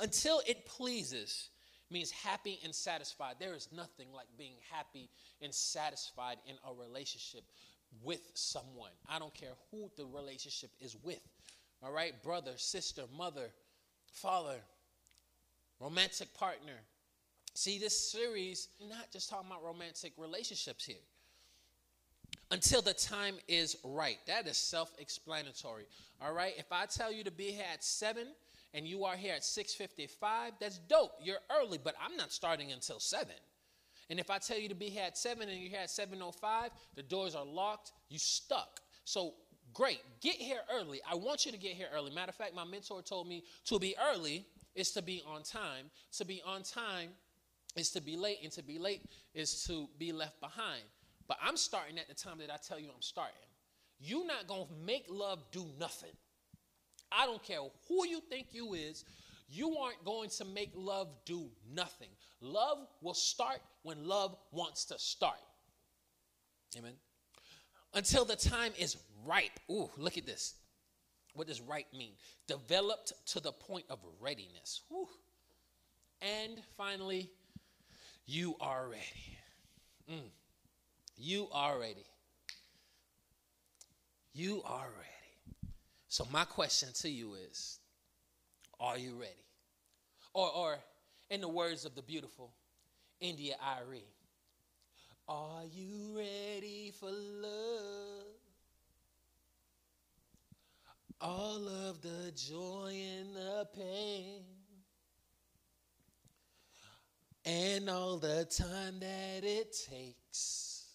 Until 0.00 0.40
it 0.46 0.66
pleases 0.66 1.50
means 1.90 2.10
happy 2.10 2.58
and 2.64 2.74
satisfied. 2.74 3.36
There 3.38 3.54
is 3.54 3.68
nothing 3.74 4.06
like 4.14 4.26
being 4.38 4.54
happy 4.70 5.10
and 5.42 5.54
satisfied 5.54 6.38
in 6.46 6.54
a 6.68 6.72
relationship 6.72 7.42
with 8.02 8.20
someone. 8.34 8.92
I 9.08 9.18
don't 9.18 9.34
care 9.34 9.52
who 9.70 9.90
the 9.96 10.06
relationship 10.06 10.70
is 10.80 10.96
with. 11.02 11.20
All 11.82 11.92
right? 11.92 12.14
Brother, 12.22 12.52
sister, 12.56 13.02
mother, 13.16 13.50
father, 14.12 14.60
romantic 15.80 16.32
partner. 16.34 16.80
See, 17.54 17.78
this 17.78 17.98
series, 17.98 18.68
not 18.88 19.10
just 19.12 19.28
talking 19.28 19.48
about 19.50 19.64
romantic 19.64 20.12
relationships 20.16 20.84
here. 20.84 20.96
Until 22.52 22.82
the 22.82 22.94
time 22.94 23.34
is 23.48 23.76
right. 23.84 24.18
That 24.26 24.46
is 24.46 24.56
self 24.56 24.92
explanatory. 24.98 25.84
All 26.22 26.32
right? 26.32 26.54
If 26.56 26.70
I 26.70 26.86
tell 26.86 27.12
you 27.12 27.24
to 27.24 27.30
be 27.30 27.50
here 27.50 27.64
at 27.72 27.82
7 27.82 28.26
and 28.74 28.86
you 28.86 29.04
are 29.04 29.16
here 29.16 29.34
at 29.34 29.42
6.55, 29.42 30.52
that's 30.60 30.78
dope. 30.78 31.12
You're 31.22 31.38
early, 31.60 31.78
but 31.82 31.94
I'm 32.02 32.16
not 32.16 32.32
starting 32.32 32.72
until 32.72 33.00
7. 33.00 33.28
And 34.08 34.18
if 34.18 34.30
I 34.30 34.38
tell 34.38 34.58
you 34.58 34.68
to 34.68 34.74
be 34.74 34.86
here 34.86 35.04
at 35.06 35.16
7 35.16 35.48
and 35.48 35.60
you're 35.60 35.70
here 35.70 35.80
at 35.82 35.88
7.05, 35.88 36.70
the 36.96 37.02
doors 37.02 37.34
are 37.34 37.44
locked, 37.44 37.92
you 38.08 38.18
stuck. 38.18 38.80
So 39.04 39.34
great, 39.72 40.00
get 40.20 40.34
here 40.34 40.60
early. 40.72 41.00
I 41.08 41.14
want 41.14 41.46
you 41.46 41.52
to 41.52 41.58
get 41.58 41.72
here 41.72 41.88
early. 41.94 42.10
Matter 42.12 42.30
of 42.30 42.36
fact, 42.36 42.54
my 42.54 42.64
mentor 42.64 43.02
told 43.02 43.28
me 43.28 43.44
to 43.66 43.78
be 43.78 43.94
early 44.12 44.46
is 44.74 44.90
to 44.92 45.02
be 45.02 45.22
on 45.26 45.42
time. 45.42 45.90
To 46.18 46.24
be 46.24 46.42
on 46.46 46.62
time 46.62 47.10
is 47.76 47.90
to 47.90 48.00
be 48.00 48.16
late, 48.16 48.38
and 48.42 48.52
to 48.52 48.62
be 48.62 48.78
late 48.78 49.02
is 49.34 49.64
to 49.64 49.88
be 49.98 50.12
left 50.12 50.40
behind. 50.40 50.82
But 51.28 51.38
I'm 51.42 51.56
starting 51.56 51.98
at 51.98 52.08
the 52.08 52.14
time 52.14 52.38
that 52.38 52.50
I 52.50 52.56
tell 52.56 52.78
you 52.78 52.88
I'm 52.88 53.02
starting. 53.02 53.36
You're 54.00 54.26
not 54.26 54.48
gonna 54.48 54.64
make 54.84 55.06
love 55.08 55.44
do 55.52 55.66
nothing. 55.78 56.10
I 57.12 57.26
don't 57.26 57.42
care 57.42 57.60
who 57.88 58.06
you 58.06 58.20
think 58.20 58.48
you 58.52 58.74
is, 58.74 59.04
you 59.48 59.76
aren't 59.76 60.04
going 60.04 60.30
to 60.30 60.44
make 60.44 60.70
love 60.74 61.08
do 61.24 61.50
nothing. 61.74 62.08
Love 62.40 62.86
will 63.02 63.14
start 63.14 63.58
when 63.82 64.06
love 64.06 64.36
wants 64.52 64.84
to 64.86 64.98
start. 64.98 65.38
Amen. 66.78 66.92
Until 67.94 68.24
the 68.24 68.36
time 68.36 68.72
is 68.78 68.96
ripe. 69.26 69.58
Ooh, 69.70 69.90
look 69.96 70.16
at 70.16 70.24
this. 70.24 70.54
What 71.34 71.48
does 71.48 71.60
ripe 71.60 71.92
mean? 71.96 72.12
Developed 72.46 73.12
to 73.26 73.40
the 73.40 73.52
point 73.52 73.84
of 73.90 73.98
readiness. 74.20 74.82
Whew. 74.88 75.08
And 76.22 76.60
finally, 76.76 77.30
you 78.26 78.54
are 78.60 78.88
ready. 78.88 79.38
Mm. 80.10 80.30
You 81.16 81.48
are 81.52 81.78
ready. 81.78 82.06
You 84.32 84.62
are 84.64 84.88
ready. 84.88 85.19
So, 86.10 86.26
my 86.32 86.44
question 86.44 86.88
to 87.02 87.08
you 87.08 87.34
is 87.34 87.78
Are 88.80 88.98
you 88.98 89.14
ready? 89.14 89.46
Or, 90.34 90.50
or 90.52 90.78
in 91.30 91.40
the 91.40 91.48
words 91.48 91.84
of 91.84 91.94
the 91.94 92.02
beautiful 92.02 92.52
India 93.20 93.54
Arie, 93.78 94.02
are 95.28 95.62
you 95.72 96.16
ready 96.16 96.92
for 96.98 97.10
love? 97.12 98.26
All 101.20 101.68
of 101.68 102.02
the 102.02 102.32
joy 102.32 102.92
and 103.20 103.36
the 103.36 103.68
pain, 103.76 104.42
and 107.44 107.88
all 107.88 108.16
the 108.16 108.46
time 108.46 108.98
that 108.98 109.44
it 109.44 109.76
takes 109.88 110.86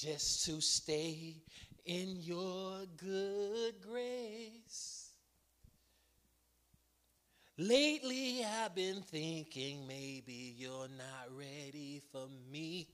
just 0.00 0.46
to 0.46 0.60
stay 0.60 1.36
in 1.84 2.16
your 2.20 2.86
good 2.96 3.74
grace. 3.80 5.10
Lately, 7.58 8.44
I've 8.44 8.74
been 8.74 9.02
thinking 9.02 9.86
maybe 9.86 10.54
you're 10.56 10.88
not 10.88 11.28
ready 11.36 12.02
for 12.10 12.26
me. 12.50 12.88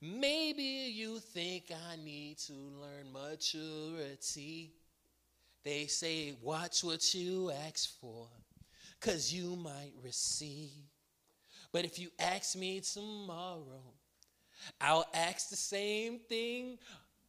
Maybe 0.00 0.62
you 0.62 1.18
think 1.18 1.64
I 1.90 1.96
need 1.96 2.38
to 2.46 2.52
learn 2.52 3.12
maturity. 3.12 4.72
They 5.64 5.86
say, 5.86 6.34
watch 6.40 6.84
what 6.84 7.12
you 7.14 7.50
ask 7.66 7.98
for, 8.00 8.28
because 8.98 9.34
you 9.34 9.56
might 9.56 9.92
receive. 10.02 10.70
But 11.72 11.84
if 11.84 11.98
you 11.98 12.10
ask 12.18 12.56
me 12.56 12.80
tomorrow, 12.80 13.82
I'll 14.80 15.06
ask 15.12 15.50
the 15.50 15.56
same 15.56 16.20
thing 16.20 16.78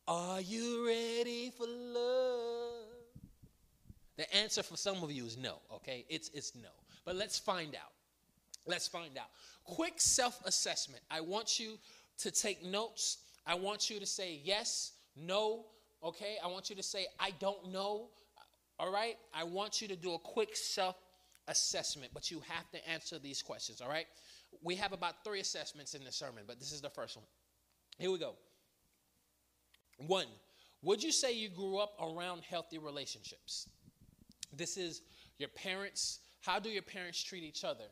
Are 0.09 0.41
you 0.41 0.87
ready 0.87 1.51
for 1.55 1.67
love? 1.67 2.87
The 4.17 4.35
answer 4.35 4.63
for 4.63 4.75
some 4.75 5.03
of 5.03 5.11
you 5.11 5.23
is 5.23 5.37
no, 5.37 5.59
okay? 5.71 6.03
It's, 6.09 6.29
it's 6.33 6.55
no. 6.55 6.69
But 7.05 7.15
let's 7.15 7.37
find 7.37 7.75
out. 7.75 7.91
Let's 8.65 8.87
find 8.87 9.15
out. 9.19 9.27
Quick 9.63 9.93
self 9.97 10.43
assessment. 10.45 11.03
I 11.11 11.21
want 11.21 11.59
you 11.59 11.77
to 12.17 12.31
take 12.31 12.65
notes. 12.65 13.19
I 13.45 13.53
want 13.53 13.91
you 13.91 13.99
to 13.99 14.05
say 14.07 14.41
yes, 14.43 14.93
no, 15.15 15.67
okay? 16.03 16.37
I 16.43 16.47
want 16.47 16.71
you 16.71 16.75
to 16.75 16.83
say 16.83 17.05
I 17.19 17.29
don't 17.39 17.71
know, 17.71 18.07
all 18.79 18.91
right? 18.91 19.15
I 19.31 19.43
want 19.43 19.79
you 19.79 19.87
to 19.89 19.95
do 19.95 20.15
a 20.15 20.19
quick 20.19 20.55
self 20.55 20.95
assessment, 21.47 22.13
but 22.15 22.31
you 22.31 22.41
have 22.47 22.67
to 22.71 22.89
answer 22.89 23.19
these 23.19 23.43
questions, 23.43 23.79
all 23.79 23.89
right? 23.89 24.07
We 24.63 24.73
have 24.75 24.91
about 24.91 25.23
three 25.23 25.39
assessments 25.39 25.93
in 25.93 26.03
the 26.03 26.11
sermon, 26.11 26.45
but 26.47 26.57
this 26.57 26.71
is 26.71 26.81
the 26.81 26.89
first 26.89 27.15
one. 27.15 27.25
Here 27.99 28.09
we 28.09 28.17
go. 28.17 28.33
One, 29.99 30.27
would 30.81 31.03
you 31.03 31.11
say 31.11 31.33
you 31.33 31.49
grew 31.49 31.77
up 31.77 31.93
around 32.01 32.41
healthy 32.41 32.77
relationships? 32.77 33.67
This 34.55 34.77
is 34.77 35.01
your 35.37 35.49
parents. 35.49 36.19
How 36.41 36.59
do 36.59 36.69
your 36.69 36.81
parents 36.81 37.21
treat 37.21 37.43
each 37.43 37.63
other? 37.63 37.85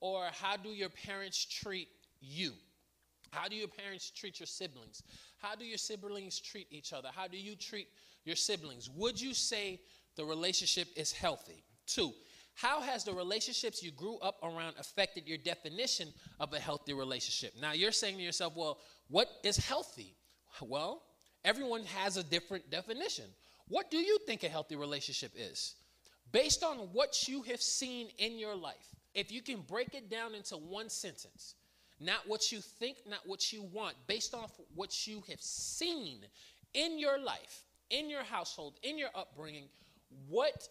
Or 0.00 0.26
how 0.32 0.56
do 0.56 0.70
your 0.70 0.88
parents 0.88 1.44
treat 1.44 1.88
you? 2.20 2.52
How 3.30 3.48
do 3.48 3.56
your 3.56 3.68
parents 3.68 4.10
treat 4.10 4.40
your 4.40 4.46
siblings? 4.46 5.02
How 5.38 5.54
do 5.54 5.64
your 5.64 5.78
siblings 5.78 6.40
treat 6.40 6.66
each 6.70 6.92
other? 6.92 7.08
How 7.14 7.26
do 7.26 7.36
you 7.36 7.56
treat 7.56 7.88
your 8.24 8.36
siblings? 8.36 8.90
Would 8.90 9.20
you 9.20 9.34
say 9.34 9.80
the 10.16 10.24
relationship 10.24 10.88
is 10.96 11.12
healthy? 11.12 11.64
Two, 11.86 12.12
how 12.54 12.80
has 12.80 13.04
the 13.04 13.12
relationships 13.12 13.82
you 13.82 13.90
grew 13.90 14.18
up 14.18 14.38
around 14.42 14.74
affected 14.78 15.26
your 15.26 15.38
definition 15.38 16.08
of 16.38 16.52
a 16.52 16.58
healthy 16.58 16.92
relationship? 16.92 17.54
Now 17.60 17.72
you're 17.72 17.92
saying 17.92 18.16
to 18.16 18.22
yourself, 18.22 18.56
well, 18.56 18.78
what 19.08 19.28
is 19.42 19.56
healthy? 19.56 20.14
Well, 20.60 21.02
everyone 21.44 21.84
has 21.84 22.16
a 22.16 22.22
different 22.22 22.70
definition. 22.70 23.26
What 23.68 23.90
do 23.90 23.98
you 23.98 24.18
think 24.26 24.42
a 24.42 24.48
healthy 24.48 24.76
relationship 24.76 25.32
is? 25.36 25.74
Based 26.32 26.62
on 26.62 26.76
what 26.92 27.28
you 27.28 27.42
have 27.42 27.62
seen 27.62 28.08
in 28.18 28.38
your 28.38 28.54
life, 28.54 28.88
if 29.14 29.30
you 29.30 29.42
can 29.42 29.60
break 29.60 29.94
it 29.94 30.10
down 30.10 30.34
into 30.34 30.56
one 30.56 30.88
sentence, 30.88 31.54
not 32.00 32.26
what 32.26 32.50
you 32.50 32.60
think, 32.60 32.98
not 33.08 33.20
what 33.26 33.52
you 33.52 33.62
want, 33.72 33.94
based 34.06 34.34
off 34.34 34.52
what 34.74 35.06
you 35.06 35.22
have 35.28 35.40
seen 35.40 36.18
in 36.74 36.98
your 36.98 37.18
life, 37.18 37.64
in 37.90 38.10
your 38.10 38.24
household, 38.24 38.74
in 38.82 38.98
your 38.98 39.10
upbringing, 39.14 39.68
what 40.28 40.68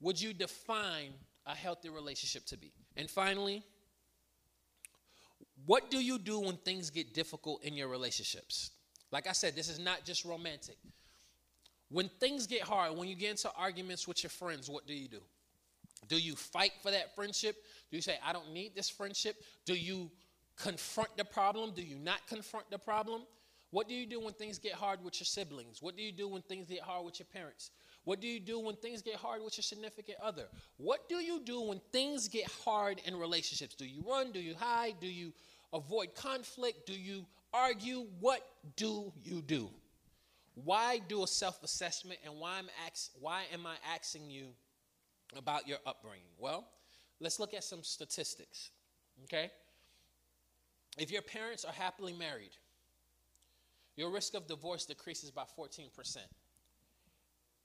would 0.00 0.20
you 0.20 0.34
define 0.34 1.12
a 1.46 1.54
healthy 1.54 1.88
relationship 1.88 2.44
to 2.46 2.58
be? 2.58 2.72
And 2.96 3.08
finally, 3.08 3.62
what 5.66 5.90
do 5.90 5.98
you 5.98 6.18
do 6.18 6.40
when 6.40 6.56
things 6.56 6.90
get 6.90 7.14
difficult 7.14 7.62
in 7.62 7.74
your 7.74 7.88
relationships? 7.88 8.70
Like 9.10 9.26
I 9.26 9.32
said, 9.32 9.54
this 9.54 9.68
is 9.68 9.78
not 9.78 10.04
just 10.04 10.24
romantic. 10.24 10.76
When 11.90 12.08
things 12.20 12.46
get 12.46 12.62
hard, 12.62 12.96
when 12.96 13.08
you 13.08 13.14
get 13.14 13.30
into 13.30 13.50
arguments 13.56 14.08
with 14.08 14.22
your 14.22 14.30
friends, 14.30 14.68
what 14.70 14.86
do 14.86 14.94
you 14.94 15.08
do? 15.08 15.20
Do 16.08 16.18
you 16.18 16.34
fight 16.34 16.72
for 16.82 16.90
that 16.90 17.14
friendship? 17.14 17.56
Do 17.90 17.96
you 17.96 18.02
say, 18.02 18.18
I 18.24 18.32
don't 18.32 18.52
need 18.52 18.74
this 18.74 18.88
friendship? 18.88 19.36
Do 19.66 19.74
you 19.74 20.10
confront 20.56 21.16
the 21.16 21.24
problem? 21.24 21.72
Do 21.74 21.82
you 21.82 21.96
not 21.96 22.26
confront 22.26 22.70
the 22.70 22.78
problem? 22.78 23.22
What 23.70 23.88
do 23.88 23.94
you 23.94 24.06
do 24.06 24.20
when 24.20 24.34
things 24.34 24.58
get 24.58 24.72
hard 24.72 25.02
with 25.04 25.20
your 25.20 25.26
siblings? 25.26 25.80
What 25.80 25.96
do 25.96 26.02
you 26.02 26.12
do 26.12 26.28
when 26.28 26.42
things 26.42 26.66
get 26.68 26.80
hard 26.80 27.04
with 27.04 27.18
your 27.18 27.26
parents? 27.32 27.70
What 28.04 28.20
do 28.20 28.26
you 28.26 28.40
do 28.40 28.58
when 28.58 28.74
things 28.76 29.00
get 29.00 29.14
hard 29.14 29.42
with 29.42 29.56
your 29.56 29.62
significant 29.62 30.18
other? 30.22 30.44
What 30.76 31.08
do 31.08 31.16
you 31.16 31.40
do 31.40 31.62
when 31.62 31.80
things 31.92 32.28
get 32.28 32.46
hard 32.64 33.00
in 33.06 33.16
relationships? 33.16 33.74
Do 33.74 33.86
you 33.86 34.02
run? 34.06 34.32
Do 34.32 34.40
you 34.40 34.54
hide? 34.58 34.96
Do 35.00 35.06
you 35.06 35.32
avoid 35.72 36.14
conflict? 36.14 36.86
Do 36.86 36.94
you 36.94 37.26
argue? 37.52 38.06
What 38.20 38.46
do 38.76 39.12
you 39.22 39.42
do? 39.42 39.70
Why 40.54 41.00
do 41.08 41.22
a 41.22 41.26
self 41.26 41.62
assessment 41.62 42.20
and 42.24 42.38
why, 42.38 42.58
am 42.58 42.68
ax- 42.86 43.10
why 43.20 43.44
am 43.52 43.66
I 43.66 43.76
asking 43.94 44.30
you 44.30 44.48
about 45.36 45.66
your 45.66 45.78
upbringing? 45.86 46.26
Well, 46.38 46.66
let's 47.20 47.40
look 47.40 47.54
at 47.54 47.64
some 47.64 47.82
statistics, 47.82 48.70
okay? 49.24 49.50
If 50.98 51.10
your 51.10 51.22
parents 51.22 51.64
are 51.64 51.72
happily 51.72 52.12
married, 52.12 52.50
your 53.96 54.10
risk 54.10 54.34
of 54.34 54.46
divorce 54.46 54.84
decreases 54.84 55.30
by 55.30 55.44
14%. 55.58 55.88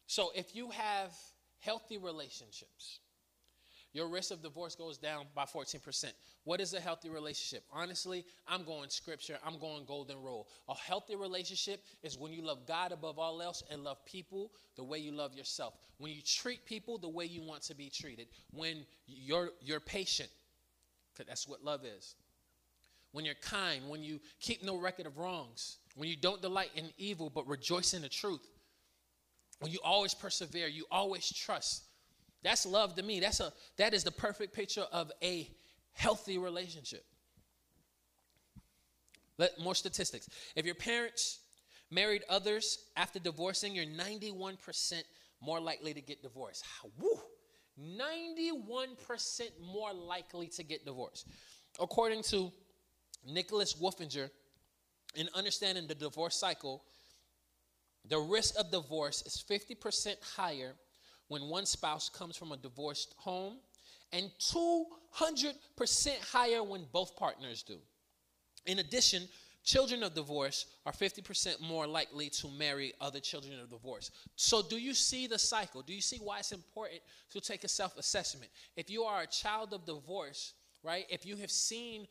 So 0.07 0.31
if 0.35 0.55
you 0.55 0.69
have 0.69 1.11
healthy 1.59 1.97
relationships, 1.97 2.99
your 3.97 4.07
risk 4.07 4.29
of 4.29 4.43
divorce 4.43 4.75
goes 4.75 4.99
down 4.99 5.25
by 5.33 5.45
14%. 5.45 6.11
What 6.43 6.61
is 6.61 6.75
a 6.75 6.79
healthy 6.79 7.09
relationship? 7.09 7.63
Honestly, 7.73 8.25
I'm 8.47 8.63
going 8.63 8.91
scripture, 8.91 9.39
I'm 9.43 9.57
going 9.57 9.85
golden 9.85 10.21
rule. 10.21 10.47
A 10.69 10.75
healthy 10.75 11.15
relationship 11.15 11.83
is 12.03 12.15
when 12.15 12.31
you 12.31 12.43
love 12.43 12.67
God 12.67 12.91
above 12.91 13.17
all 13.17 13.41
else 13.41 13.63
and 13.71 13.83
love 13.83 14.05
people 14.05 14.51
the 14.75 14.83
way 14.83 14.99
you 14.99 15.11
love 15.11 15.33
yourself. 15.33 15.73
When 15.97 16.11
you 16.11 16.21
treat 16.21 16.63
people 16.63 16.99
the 16.99 17.09
way 17.09 17.25
you 17.25 17.41
want 17.41 17.63
to 17.63 17.75
be 17.75 17.89
treated. 17.89 18.27
When 18.51 18.85
you're 19.07 19.49
you're 19.61 19.79
patient, 19.79 20.29
because 21.11 21.27
that's 21.27 21.47
what 21.47 21.63
love 21.63 21.81
is. 21.83 22.13
When 23.13 23.25
you're 23.25 23.33
kind, 23.41 23.89
when 23.89 24.03
you 24.03 24.19
keep 24.39 24.63
no 24.63 24.77
record 24.77 25.07
of 25.07 25.17
wrongs, 25.17 25.79
when 25.95 26.07
you 26.07 26.17
don't 26.17 26.39
delight 26.39 26.69
in 26.75 26.91
evil 26.99 27.31
but 27.31 27.47
rejoice 27.47 27.95
in 27.95 28.03
the 28.03 28.09
truth. 28.09 28.47
When 29.59 29.71
you 29.71 29.79
always 29.83 30.13
persevere, 30.13 30.67
you 30.67 30.85
always 30.91 31.27
trust. 31.33 31.86
That's 32.43 32.65
love 32.65 32.95
to 32.95 33.03
me. 33.03 33.19
That's 33.19 33.39
a 33.39 33.51
that 33.77 33.93
is 33.93 34.03
the 34.03 34.11
perfect 34.11 34.53
picture 34.53 34.85
of 34.91 35.11
a 35.21 35.49
healthy 35.93 36.37
relationship. 36.37 37.05
Let 39.37 39.59
more 39.59 39.75
statistics. 39.75 40.29
If 40.55 40.65
your 40.65 40.75
parents 40.75 41.39
married 41.91 42.23
others 42.29 42.79
after 42.95 43.19
divorcing, 43.19 43.75
you're 43.75 43.85
91% 43.85 45.03
more 45.41 45.59
likely 45.59 45.93
to 45.93 46.01
get 46.01 46.23
divorced. 46.23 46.65
Woo! 46.97 47.19
91% 47.79 48.97
more 49.61 49.93
likely 49.93 50.47
to 50.47 50.63
get 50.63 50.85
divorced. 50.85 51.27
According 51.79 52.23
to 52.23 52.51
Nicholas 53.27 53.75
Wolfinger, 53.75 54.29
in 55.15 55.29
understanding 55.35 55.87
the 55.87 55.95
divorce 55.95 56.35
cycle, 56.35 56.83
the 58.07 58.17
risk 58.17 58.55
of 58.57 58.71
divorce 58.71 59.21
is 59.23 59.43
50% 59.47 60.15
higher 60.35 60.73
when 61.27 61.43
one 61.43 61.65
spouse 61.65 62.09
comes 62.09 62.35
from 62.35 62.51
a 62.51 62.57
divorced 62.57 63.13
home 63.17 63.57
and 64.11 64.31
200% 64.39 65.53
higher 66.31 66.63
when 66.63 66.85
both 66.91 67.15
partners 67.15 67.63
do. 67.63 67.77
In 68.65 68.79
addition, 68.79 69.27
children 69.63 70.03
of 70.03 70.13
divorce 70.15 70.65
are 70.85 70.93
50% 70.93 71.59
more 71.59 71.85
likely 71.85 72.29
to 72.29 72.47
marry 72.49 72.93
other 73.01 73.19
children 73.19 73.59
of 73.59 73.69
divorce. 73.69 74.11
So, 74.35 74.61
do 74.61 74.77
you 74.77 74.93
see 74.93 75.27
the 75.27 75.37
cycle? 75.37 75.81
Do 75.81 75.93
you 75.93 76.01
see 76.01 76.17
why 76.17 76.39
it's 76.39 76.53
important 76.53 77.01
to 77.31 77.41
take 77.41 77.63
a 77.63 77.67
self 77.67 77.97
assessment? 77.97 78.49
If 78.75 78.89
you 78.89 79.03
are 79.03 79.21
a 79.21 79.27
child 79.27 79.73
of 79.73 79.85
divorce, 79.85 80.53
right, 80.83 81.05
if 81.09 81.25
you 81.25 81.35
have 81.37 81.51
seen 81.51 82.07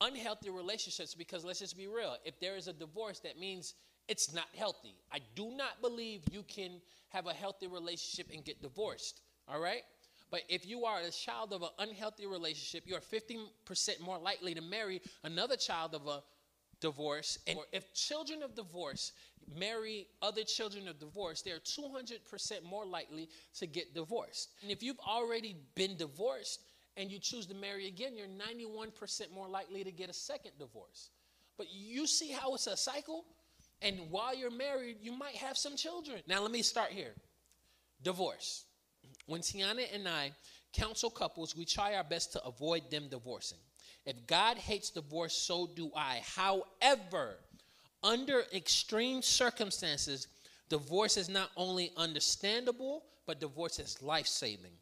unhealthy 0.00 0.50
relationships, 0.50 1.14
because 1.14 1.44
let's 1.44 1.58
just 1.58 1.76
be 1.76 1.88
real, 1.88 2.16
if 2.24 2.38
there 2.38 2.56
is 2.56 2.68
a 2.68 2.72
divorce, 2.72 3.18
that 3.20 3.38
means 3.38 3.74
it's 4.08 4.34
not 4.34 4.46
healthy. 4.56 4.94
I 5.12 5.18
do 5.34 5.50
not 5.56 5.80
believe 5.80 6.22
you 6.30 6.42
can 6.42 6.80
have 7.10 7.26
a 7.26 7.32
healthy 7.32 7.66
relationship 7.66 8.28
and 8.32 8.44
get 8.44 8.60
divorced, 8.60 9.20
all 9.48 9.60
right? 9.60 9.82
But 10.30 10.42
if 10.48 10.66
you 10.66 10.84
are 10.84 11.00
a 11.00 11.10
child 11.10 11.52
of 11.52 11.62
an 11.62 11.68
unhealthy 11.78 12.26
relationship, 12.26 12.84
you 12.86 12.96
are 12.96 13.00
15% 13.00 14.00
more 14.00 14.18
likely 14.18 14.54
to 14.54 14.60
marry 14.60 15.00
another 15.22 15.56
child 15.56 15.94
of 15.94 16.06
a 16.06 16.22
divorce. 16.80 17.38
And 17.46 17.58
if 17.72 17.92
children 17.94 18.42
of 18.42 18.54
divorce 18.54 19.12
marry 19.56 20.08
other 20.22 20.42
children 20.42 20.88
of 20.88 20.98
divorce, 20.98 21.42
they're 21.42 21.58
200% 21.58 22.64
more 22.64 22.84
likely 22.84 23.28
to 23.58 23.66
get 23.66 23.94
divorced. 23.94 24.50
And 24.62 24.70
if 24.70 24.82
you've 24.82 24.98
already 25.00 25.56
been 25.74 25.96
divorced 25.96 26.62
and 26.96 27.10
you 27.10 27.18
choose 27.18 27.46
to 27.46 27.54
marry 27.54 27.86
again, 27.86 28.16
you're 28.16 28.26
91% 28.26 29.32
more 29.32 29.48
likely 29.48 29.84
to 29.84 29.92
get 29.92 30.10
a 30.10 30.12
second 30.12 30.52
divorce. 30.58 31.10
But 31.56 31.66
you 31.70 32.06
see 32.06 32.32
how 32.32 32.54
it's 32.54 32.66
a 32.66 32.76
cycle? 32.76 33.24
And 33.84 34.10
while 34.10 34.34
you're 34.34 34.50
married, 34.50 34.96
you 35.02 35.12
might 35.12 35.36
have 35.36 35.58
some 35.58 35.76
children. 35.76 36.22
Now, 36.26 36.40
let 36.40 36.50
me 36.50 36.62
start 36.62 36.90
here 36.90 37.12
divorce. 38.02 38.64
When 39.26 39.42
Tiana 39.42 39.84
and 39.94 40.08
I 40.08 40.32
counsel 40.72 41.10
couples, 41.10 41.54
we 41.54 41.64
try 41.64 41.94
our 41.94 42.04
best 42.04 42.32
to 42.32 42.44
avoid 42.44 42.90
them 42.90 43.08
divorcing. 43.08 43.58
If 44.06 44.26
God 44.26 44.56
hates 44.58 44.90
divorce, 44.90 45.34
so 45.34 45.70
do 45.74 45.90
I. 45.94 46.22
However, 46.24 47.36
under 48.02 48.44
extreme 48.54 49.22
circumstances, 49.22 50.28
divorce 50.68 51.16
is 51.16 51.28
not 51.28 51.50
only 51.56 51.92
understandable, 51.96 53.04
but 53.26 53.40
divorce 53.40 53.78
is 53.78 54.02
life 54.02 54.26
saving. 54.26 54.72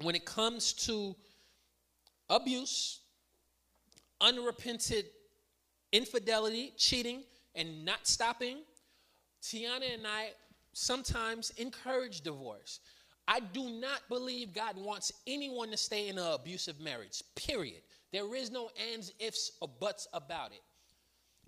When 0.00 0.14
it 0.14 0.24
comes 0.24 0.72
to 0.86 1.16
abuse, 2.28 3.00
unrepented 4.20 5.06
infidelity, 5.92 6.72
cheating, 6.76 7.22
and 7.54 7.84
not 7.84 8.06
stopping, 8.06 8.58
Tiana 9.42 9.94
and 9.94 10.06
I 10.06 10.30
sometimes 10.72 11.50
encourage 11.56 12.22
divorce. 12.22 12.80
I 13.26 13.40
do 13.40 13.70
not 13.70 14.02
believe 14.08 14.52
God 14.52 14.76
wants 14.76 15.12
anyone 15.26 15.70
to 15.70 15.76
stay 15.76 16.08
in 16.08 16.18
an 16.18 16.32
abusive 16.32 16.80
marriage, 16.80 17.22
period. 17.36 17.82
There 18.12 18.34
is 18.34 18.50
no 18.50 18.70
ands, 18.92 19.12
ifs, 19.18 19.52
or 19.60 19.68
buts 19.68 20.06
about 20.12 20.52
it. 20.52 20.62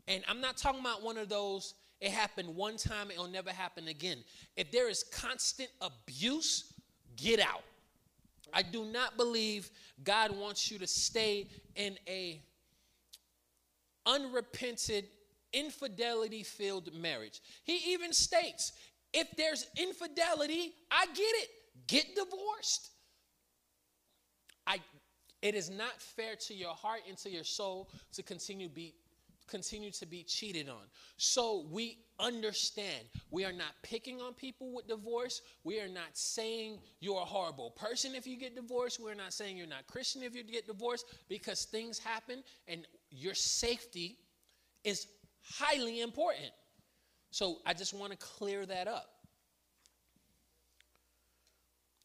And 0.09 0.25
I'm 0.29 0.41
not 0.41 0.57
talking 0.57 0.81
about 0.81 1.03
one 1.03 1.19
of 1.19 1.29
those, 1.29 1.75
it 2.01 2.11
happened 2.11 2.55
one 2.55 2.77
time, 2.77 3.11
it'll 3.11 3.29
never 3.29 3.51
happen 3.51 3.89
again. 3.89 4.19
If 4.57 4.71
there 4.71 4.89
is 4.89 5.05
constant 5.13 5.71
abuse, 5.81 6.73
get 7.17 7.41
out. 7.41 7.65
I 8.53 8.63
do 8.63 8.85
not 8.85 9.17
believe 9.17 9.71
God 10.05 10.31
wants 10.31 10.71
you 10.71 10.79
to 10.79 10.87
stay 10.87 11.49
in 11.75 11.99
a 12.09 12.41
unrepented 14.07 15.07
infidelity 15.53 16.43
filled 16.43 16.93
marriage. 16.95 17.41
He 17.65 17.93
even 17.93 18.13
states 18.13 18.73
if 19.13 19.29
there's 19.37 19.67
infidelity, 19.77 20.75
I 20.91 21.07
get 21.07 21.21
it. 21.23 21.49
Get 21.87 22.15
divorced. 22.15 22.91
I 24.67 24.79
it 25.43 25.55
is 25.55 25.71
not 25.71 26.01
fair 26.01 26.35
to 26.35 26.55
your 26.55 26.75
heart 26.75 27.03
and 27.09 27.17
to 27.19 27.31
your 27.31 27.45
soul 27.45 27.91
to 28.13 28.23
continue 28.23 28.69
be 28.69 28.95
continue 29.47 29.93
to 29.93 30.07
be 30.07 30.25
cheated 30.25 30.69
on. 30.69 30.83
So 31.19 31.67
we 31.71 31.99
understand. 32.19 33.05
We 33.31 33.45
are 33.45 33.53
not 33.53 33.75
picking 33.83 34.21
on 34.21 34.35
people 34.35 34.75
with 34.75 34.89
divorce. 34.89 35.43
We 35.63 35.81
are 35.81 35.89
not 35.89 36.15
saying 36.15 36.81
you're 37.01 37.21
a 37.21 37.25
horrible 37.25 37.71
person 37.71 38.15
if 38.15 38.27
you 38.27 38.37
get 38.37 38.57
divorced. 38.57 38.99
We're 39.01 39.15
not 39.15 39.33
saying 39.33 39.57
you're 39.57 39.67
not 39.67 39.87
Christian 39.87 40.23
if 40.23 40.35
you 40.35 40.43
get 40.43 40.67
divorced 40.67 41.07
because 41.29 41.65
things 41.65 41.99
happen 41.99 42.43
and 42.67 42.87
your 43.11 43.35
safety 43.35 44.19
is 44.83 45.07
highly 45.55 46.01
important. 46.01 46.51
So 47.31 47.59
I 47.67 47.75
just 47.75 47.95
want 47.95 48.13
to 48.13 48.19
clear 48.19 48.65
that 48.67 48.89
up. 48.89 49.11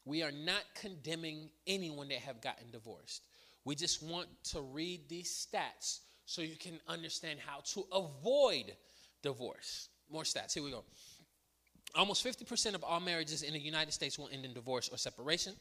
We 0.04 0.22
are 0.22 0.32
not 0.32 0.62
condemning 0.74 1.50
anyone 1.66 2.08
that 2.08 2.18
have 2.18 2.40
gotten 2.40 2.70
divorced. 2.70 3.22
We 3.64 3.74
just 3.76 4.02
want 4.02 4.26
to 4.50 4.60
read 4.60 5.08
these 5.08 5.46
stats 5.46 6.00
so 6.26 6.42
you 6.42 6.56
can 6.56 6.80
understand 6.88 7.38
how 7.44 7.60
to 7.74 7.86
avoid 7.92 8.74
divorce. 9.22 9.88
More 10.10 10.24
stats. 10.24 10.54
Here 10.54 10.62
we 10.62 10.70
go. 10.70 10.84
Almost 11.94 12.24
50% 12.24 12.74
of 12.74 12.82
all 12.82 13.00
marriages 13.00 13.42
in 13.42 13.52
the 13.52 13.60
United 13.60 13.92
States 13.92 14.18
will 14.18 14.28
end 14.32 14.44
in 14.44 14.54
divorce 14.54 14.88
or 14.90 14.96
separation. 14.96 15.52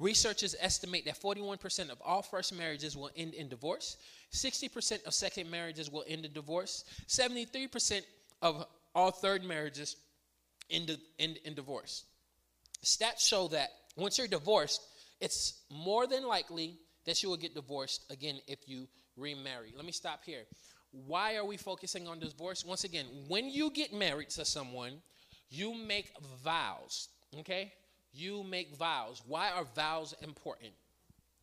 Researchers 0.00 0.56
estimate 0.60 1.04
that 1.04 1.20
41% 1.20 1.90
of 1.90 2.00
all 2.04 2.22
first 2.22 2.52
marriages 2.52 2.96
will 2.96 3.10
end 3.16 3.34
in 3.34 3.48
divorce, 3.48 3.96
60% 4.32 5.06
of 5.06 5.14
second 5.14 5.50
marriages 5.50 5.90
will 5.90 6.04
end 6.08 6.24
in 6.24 6.32
divorce, 6.32 6.84
73% 7.08 8.02
of 8.42 8.66
all 8.94 9.12
third 9.12 9.44
marriages 9.44 9.96
end, 10.70 10.96
end 11.18 11.38
in 11.44 11.54
divorce. 11.54 12.04
Stats 12.84 13.20
show 13.20 13.48
that 13.48 13.70
once 13.96 14.18
you're 14.18 14.26
divorced, 14.26 14.80
it's 15.20 15.62
more 15.70 16.06
than 16.06 16.26
likely 16.26 16.76
that 17.06 17.22
you 17.22 17.28
will 17.28 17.36
get 17.36 17.54
divorced 17.54 18.04
again 18.10 18.40
if 18.48 18.58
you 18.66 18.88
remarry. 19.16 19.72
Let 19.76 19.84
me 19.84 19.92
stop 19.92 20.24
here. 20.24 20.42
Why 20.90 21.36
are 21.36 21.44
we 21.44 21.56
focusing 21.56 22.08
on 22.08 22.18
divorce? 22.18 22.64
Once 22.64 22.84
again, 22.84 23.06
when 23.28 23.48
you 23.48 23.70
get 23.70 23.92
married 23.92 24.30
to 24.30 24.44
someone, 24.44 25.02
you 25.50 25.74
make 25.74 26.12
vows, 26.42 27.08
okay? 27.38 27.72
You 28.14 28.44
make 28.44 28.76
vows. 28.76 29.22
Why 29.26 29.50
are 29.50 29.64
vows 29.74 30.14
important? 30.22 30.72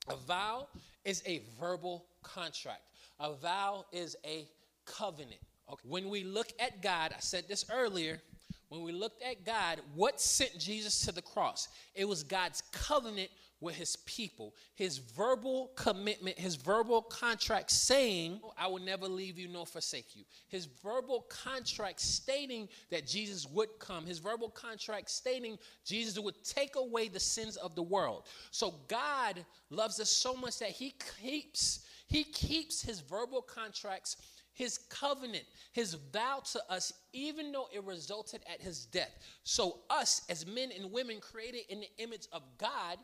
A 0.07 0.15
vow 0.15 0.67
is 1.05 1.21
a 1.25 1.41
verbal 1.59 2.05
contract. 2.23 2.81
A 3.19 3.33
vow 3.33 3.85
is 3.91 4.15
a 4.25 4.47
covenant. 4.85 5.41
Okay. 5.69 5.87
When 5.87 6.09
we 6.09 6.23
look 6.23 6.47
at 6.59 6.81
God, 6.81 7.13
I 7.15 7.19
said 7.19 7.45
this 7.47 7.65
earlier, 7.71 8.21
when 8.69 8.83
we 8.83 8.93
looked 8.93 9.21
at 9.21 9.45
God, 9.45 9.81
what 9.95 10.21
sent 10.21 10.57
Jesus 10.57 11.01
to 11.05 11.11
the 11.11 11.21
cross? 11.21 11.67
It 11.93 12.05
was 12.05 12.23
God's 12.23 12.63
covenant 12.71 13.29
with 13.61 13.75
his 13.75 13.95
people, 13.95 14.55
his 14.73 14.97
verbal 14.97 15.71
commitment, 15.75 16.37
his 16.37 16.55
verbal 16.55 17.03
contract 17.03 17.71
saying, 17.71 18.41
oh, 18.43 18.53
I 18.57 18.67
will 18.67 18.81
never 18.81 19.07
leave 19.07 19.37
you 19.37 19.47
nor 19.47 19.65
forsake 19.65 20.15
you. 20.15 20.23
His 20.49 20.65
verbal 20.83 21.27
contract 21.29 22.01
stating 22.01 22.67
that 22.89 23.07
Jesus 23.07 23.47
would 23.47 23.69
come, 23.79 24.05
his 24.05 24.19
verbal 24.19 24.49
contract 24.49 25.09
stating 25.09 25.57
Jesus 25.85 26.19
would 26.19 26.43
take 26.43 26.75
away 26.75 27.07
the 27.07 27.19
sins 27.19 27.55
of 27.55 27.75
the 27.75 27.83
world. 27.83 28.27
So 28.49 28.73
God 28.87 29.45
loves 29.69 29.99
us 29.99 30.09
so 30.09 30.35
much 30.35 30.59
that 30.59 30.69
he 30.69 30.95
keeps 31.21 31.85
he 32.07 32.25
keeps 32.25 32.81
his 32.81 32.99
verbal 32.99 33.41
contracts 33.41 34.17
his 34.53 34.77
covenant, 34.89 35.45
his 35.71 35.95
vow 36.13 36.41
to 36.51 36.61
us, 36.69 36.91
even 37.13 37.51
though 37.51 37.67
it 37.73 37.83
resulted 37.83 38.41
at 38.51 38.61
his 38.61 38.85
death. 38.85 39.11
So, 39.43 39.79
us 39.89 40.23
as 40.29 40.45
men 40.45 40.71
and 40.77 40.91
women 40.91 41.19
created 41.19 41.61
in 41.69 41.79
the 41.79 41.89
image 41.97 42.27
of 42.31 42.43
God, 42.57 42.97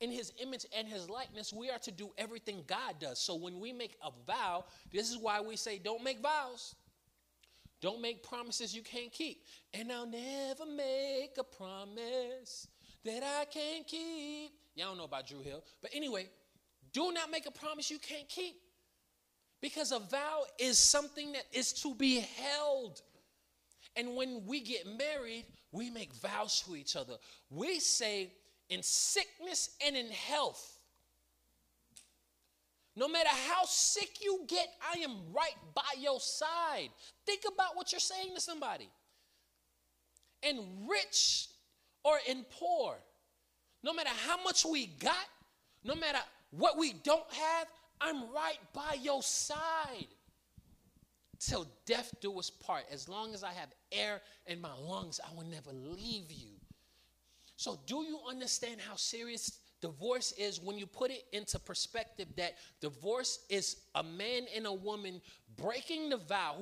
in 0.00 0.10
his 0.10 0.32
image 0.40 0.64
and 0.76 0.86
his 0.86 1.10
likeness, 1.10 1.52
we 1.52 1.70
are 1.70 1.78
to 1.80 1.90
do 1.90 2.10
everything 2.16 2.62
God 2.66 2.96
does. 3.00 3.18
So, 3.18 3.34
when 3.34 3.60
we 3.60 3.72
make 3.72 3.96
a 4.02 4.10
vow, 4.26 4.64
this 4.92 5.10
is 5.10 5.18
why 5.18 5.40
we 5.40 5.56
say, 5.56 5.78
don't 5.78 6.02
make 6.02 6.20
vows. 6.20 6.74
Don't 7.80 8.00
make 8.00 8.22
promises 8.22 8.74
you 8.74 8.82
can't 8.82 9.12
keep. 9.12 9.44
And 9.72 9.92
I'll 9.92 10.06
never 10.06 10.66
make 10.66 11.36
a 11.38 11.44
promise 11.44 12.66
that 13.04 13.22
I 13.22 13.44
can't 13.44 13.86
keep. 13.86 14.52
Y'all 14.74 14.88
don't 14.88 14.98
know 14.98 15.04
about 15.04 15.28
Drew 15.28 15.42
Hill. 15.42 15.62
But 15.80 15.92
anyway, 15.94 16.28
do 16.92 17.12
not 17.12 17.30
make 17.30 17.46
a 17.46 17.50
promise 17.50 17.90
you 17.90 17.98
can't 17.98 18.28
keep. 18.28 18.56
Because 19.60 19.92
a 19.92 19.98
vow 19.98 20.44
is 20.58 20.78
something 20.78 21.32
that 21.32 21.44
is 21.52 21.72
to 21.82 21.94
be 21.94 22.24
held. 22.36 23.02
And 23.96 24.14
when 24.14 24.44
we 24.46 24.60
get 24.60 24.86
married, 24.86 25.46
we 25.72 25.90
make 25.90 26.14
vows 26.14 26.62
to 26.66 26.76
each 26.76 26.94
other. 26.94 27.14
We 27.50 27.80
say, 27.80 28.32
in 28.68 28.82
sickness 28.82 29.70
and 29.86 29.96
in 29.96 30.08
health, 30.10 30.78
no 32.98 33.08
matter 33.08 33.30
how 33.30 33.64
sick 33.64 34.18
you 34.22 34.40
get, 34.48 34.66
I 34.82 34.98
am 34.98 35.12
right 35.32 35.54
by 35.74 36.00
your 36.00 36.18
side. 36.18 36.88
Think 37.24 37.42
about 37.46 37.76
what 37.76 37.92
you're 37.92 38.00
saying 38.00 38.34
to 38.34 38.40
somebody. 38.40 38.88
In 40.42 40.86
rich 40.88 41.46
or 42.02 42.18
in 42.28 42.44
poor, 42.50 42.96
no 43.84 43.92
matter 43.92 44.10
how 44.26 44.42
much 44.42 44.64
we 44.64 44.86
got, 44.86 45.14
no 45.84 45.94
matter 45.94 46.18
what 46.50 46.76
we 46.76 46.92
don't 46.92 47.30
have, 47.32 47.68
I'm 48.00 48.32
right 48.32 48.58
by 48.72 48.96
your 49.00 49.22
side. 49.22 50.08
Till 51.38 51.66
death 51.86 52.12
do 52.20 52.36
us 52.38 52.50
part. 52.50 52.82
As 52.90 53.08
long 53.08 53.32
as 53.32 53.44
I 53.44 53.52
have 53.52 53.68
air 53.92 54.20
in 54.46 54.60
my 54.60 54.74
lungs, 54.74 55.20
I 55.24 55.32
will 55.36 55.46
never 55.46 55.70
leave 55.72 56.32
you. 56.32 56.57
So, 57.58 57.76
do 57.86 58.04
you 58.04 58.20
understand 58.30 58.80
how 58.80 58.94
serious 58.94 59.58
divorce 59.80 60.30
is 60.38 60.60
when 60.60 60.78
you 60.78 60.86
put 60.86 61.10
it 61.10 61.24
into 61.32 61.58
perspective 61.58 62.28
that 62.36 62.52
divorce 62.80 63.40
is 63.50 63.78
a 63.96 64.02
man 64.02 64.44
and 64.54 64.64
a 64.64 64.72
woman 64.72 65.20
breaking 65.56 66.10
the 66.10 66.18
vow, 66.18 66.54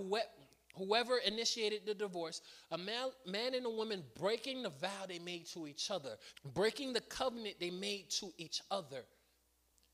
whoever 0.75 1.19
initiated 1.19 1.83
the 1.85 1.93
divorce, 1.93 2.41
a 2.71 2.79
man, 2.79 3.11
and 3.27 3.67
a 3.67 3.71
woman 3.71 4.03
breaking 4.19 4.63
the 4.63 4.71
vow 4.71 5.05
they 5.07 5.19
made 5.19 5.45
to 5.49 5.67
each 5.67 5.91
other, 5.91 6.17
breaking 6.55 6.95
the 6.95 7.03
covenant 7.03 7.57
they 7.61 7.71
made 7.71 8.09
to 8.13 8.33
each 8.39 8.63
other. 8.71 9.05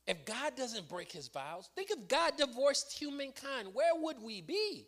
If 0.07 0.25
God 0.25 0.55
doesn't 0.55 0.89
break 0.89 1.11
his 1.11 1.27
vows, 1.27 1.69
think 1.75 1.91
if 1.91 2.07
God 2.07 2.37
divorced 2.37 2.93
humankind, 2.93 3.75
where 3.75 3.93
would 3.97 4.23
we 4.23 4.41
be? 4.41 4.87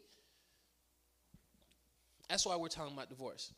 That's 2.28 2.46
why 2.46 2.54
we're 2.54 2.68
talking 2.68 2.94
about 2.94 3.08
divorce. 3.08 3.52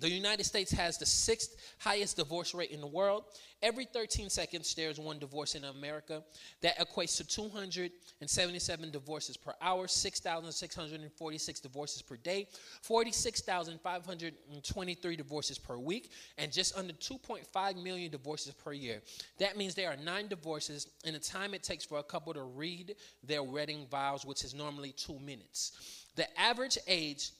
The 0.00 0.10
United 0.10 0.44
States 0.44 0.72
has 0.72 0.98
the 0.98 1.06
sixth 1.06 1.56
highest 1.78 2.16
divorce 2.16 2.52
rate 2.54 2.70
in 2.70 2.80
the 2.80 2.86
world. 2.86 3.24
Every 3.60 3.86
13 3.86 4.30
seconds, 4.30 4.72
there's 4.74 5.00
one 5.00 5.18
divorce 5.18 5.56
in 5.56 5.64
America. 5.64 6.22
That 6.60 6.78
equates 6.78 7.16
to 7.16 7.26
277 7.26 8.92
divorces 8.92 9.36
per 9.36 9.52
hour, 9.60 9.88
6,646 9.88 11.60
divorces 11.60 12.02
per 12.02 12.16
day, 12.16 12.46
46,523 12.82 15.16
divorces 15.16 15.58
per 15.58 15.76
week, 15.76 16.12
and 16.36 16.52
just 16.52 16.78
under 16.78 16.92
2.5 16.92 17.82
million 17.82 18.12
divorces 18.12 18.54
per 18.54 18.72
year. 18.72 19.02
That 19.38 19.56
means 19.56 19.74
there 19.74 19.90
are 19.90 19.96
nine 19.96 20.28
divorces 20.28 20.86
in 21.04 21.14
the 21.14 21.20
time 21.20 21.52
it 21.54 21.64
takes 21.64 21.84
for 21.84 21.98
a 21.98 22.04
couple 22.04 22.32
to 22.34 22.44
read 22.44 22.94
their 23.24 23.42
wedding 23.42 23.88
vows, 23.90 24.24
which 24.24 24.44
is 24.44 24.54
normally 24.54 24.92
two 24.92 25.18
minutes. 25.18 25.72
The 26.14 26.28
average 26.40 26.78
age 26.86 27.32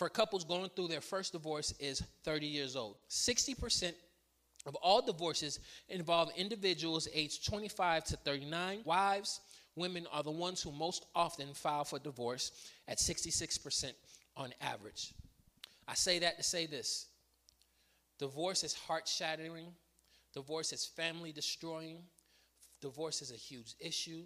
for 0.00 0.08
couples 0.08 0.44
going 0.44 0.70
through 0.70 0.88
their 0.88 1.02
first 1.02 1.32
divorce 1.32 1.74
is 1.78 2.02
30 2.24 2.46
years 2.46 2.74
old. 2.74 2.96
60% 3.10 3.92
of 4.64 4.74
all 4.76 5.02
divorces 5.02 5.60
involve 5.90 6.30
individuals 6.38 7.06
aged 7.12 7.44
25 7.44 8.04
to 8.04 8.16
39. 8.16 8.80
Wives, 8.86 9.40
women 9.76 10.06
are 10.10 10.22
the 10.22 10.30
ones 10.30 10.62
who 10.62 10.72
most 10.72 11.04
often 11.14 11.52
file 11.52 11.84
for 11.84 11.98
divorce 11.98 12.50
at 12.88 12.96
66% 12.96 13.92
on 14.38 14.54
average. 14.62 15.12
I 15.86 15.92
say 15.92 16.18
that 16.20 16.38
to 16.38 16.42
say 16.42 16.64
this 16.64 17.08
divorce 18.18 18.64
is 18.64 18.72
heart 18.72 19.06
shattering, 19.06 19.66
divorce 20.32 20.72
is 20.72 20.86
family 20.86 21.30
destroying, 21.30 21.98
divorce 22.80 23.20
is 23.20 23.32
a 23.32 23.36
huge 23.36 23.74
issue. 23.78 24.24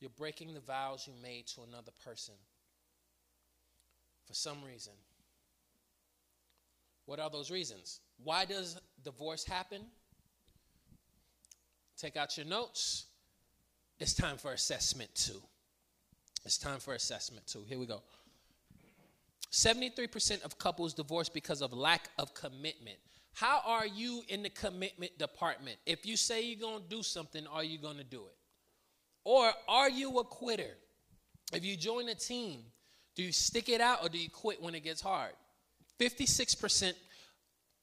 You're 0.00 0.10
breaking 0.10 0.52
the 0.52 0.58
vows 0.58 1.06
you 1.06 1.12
made 1.22 1.46
to 1.54 1.62
another 1.62 1.92
person 2.04 2.34
for 4.26 4.34
some 4.34 4.62
reason. 4.64 4.92
What 7.06 7.18
are 7.18 7.30
those 7.30 7.50
reasons? 7.50 8.00
Why 8.22 8.44
does 8.44 8.80
divorce 9.02 9.44
happen? 9.44 9.82
Take 11.96 12.16
out 12.16 12.36
your 12.36 12.46
notes. 12.46 13.06
It's 13.98 14.14
time 14.14 14.36
for 14.36 14.52
assessment 14.52 15.14
two. 15.14 15.40
It's 16.44 16.58
time 16.58 16.80
for 16.80 16.94
assessment 16.94 17.46
two. 17.46 17.64
Here 17.68 17.78
we 17.78 17.86
go. 17.86 18.02
73% 19.52 20.42
of 20.42 20.58
couples 20.58 20.94
divorce 20.94 21.28
because 21.28 21.60
of 21.60 21.72
lack 21.72 22.08
of 22.18 22.32
commitment. 22.34 22.96
How 23.34 23.60
are 23.64 23.86
you 23.86 24.22
in 24.28 24.42
the 24.42 24.50
commitment 24.50 25.18
department? 25.18 25.76
If 25.86 26.06
you 26.06 26.16
say 26.16 26.42
you're 26.42 26.60
going 26.60 26.82
to 26.82 26.88
do 26.88 27.02
something, 27.02 27.46
are 27.46 27.64
you 27.64 27.78
going 27.78 27.98
to 27.98 28.04
do 28.04 28.22
it? 28.22 28.36
Or 29.24 29.52
are 29.68 29.90
you 29.90 30.18
a 30.18 30.24
quitter? 30.24 30.76
If 31.52 31.64
you 31.64 31.76
join 31.76 32.08
a 32.08 32.14
team, 32.14 32.60
do 33.14 33.22
you 33.22 33.32
stick 33.32 33.68
it 33.68 33.80
out 33.80 34.02
or 34.02 34.08
do 34.08 34.18
you 34.18 34.30
quit 34.30 34.62
when 34.62 34.74
it 34.74 34.82
gets 34.84 35.00
hard? 35.00 35.32
56% 36.00 36.94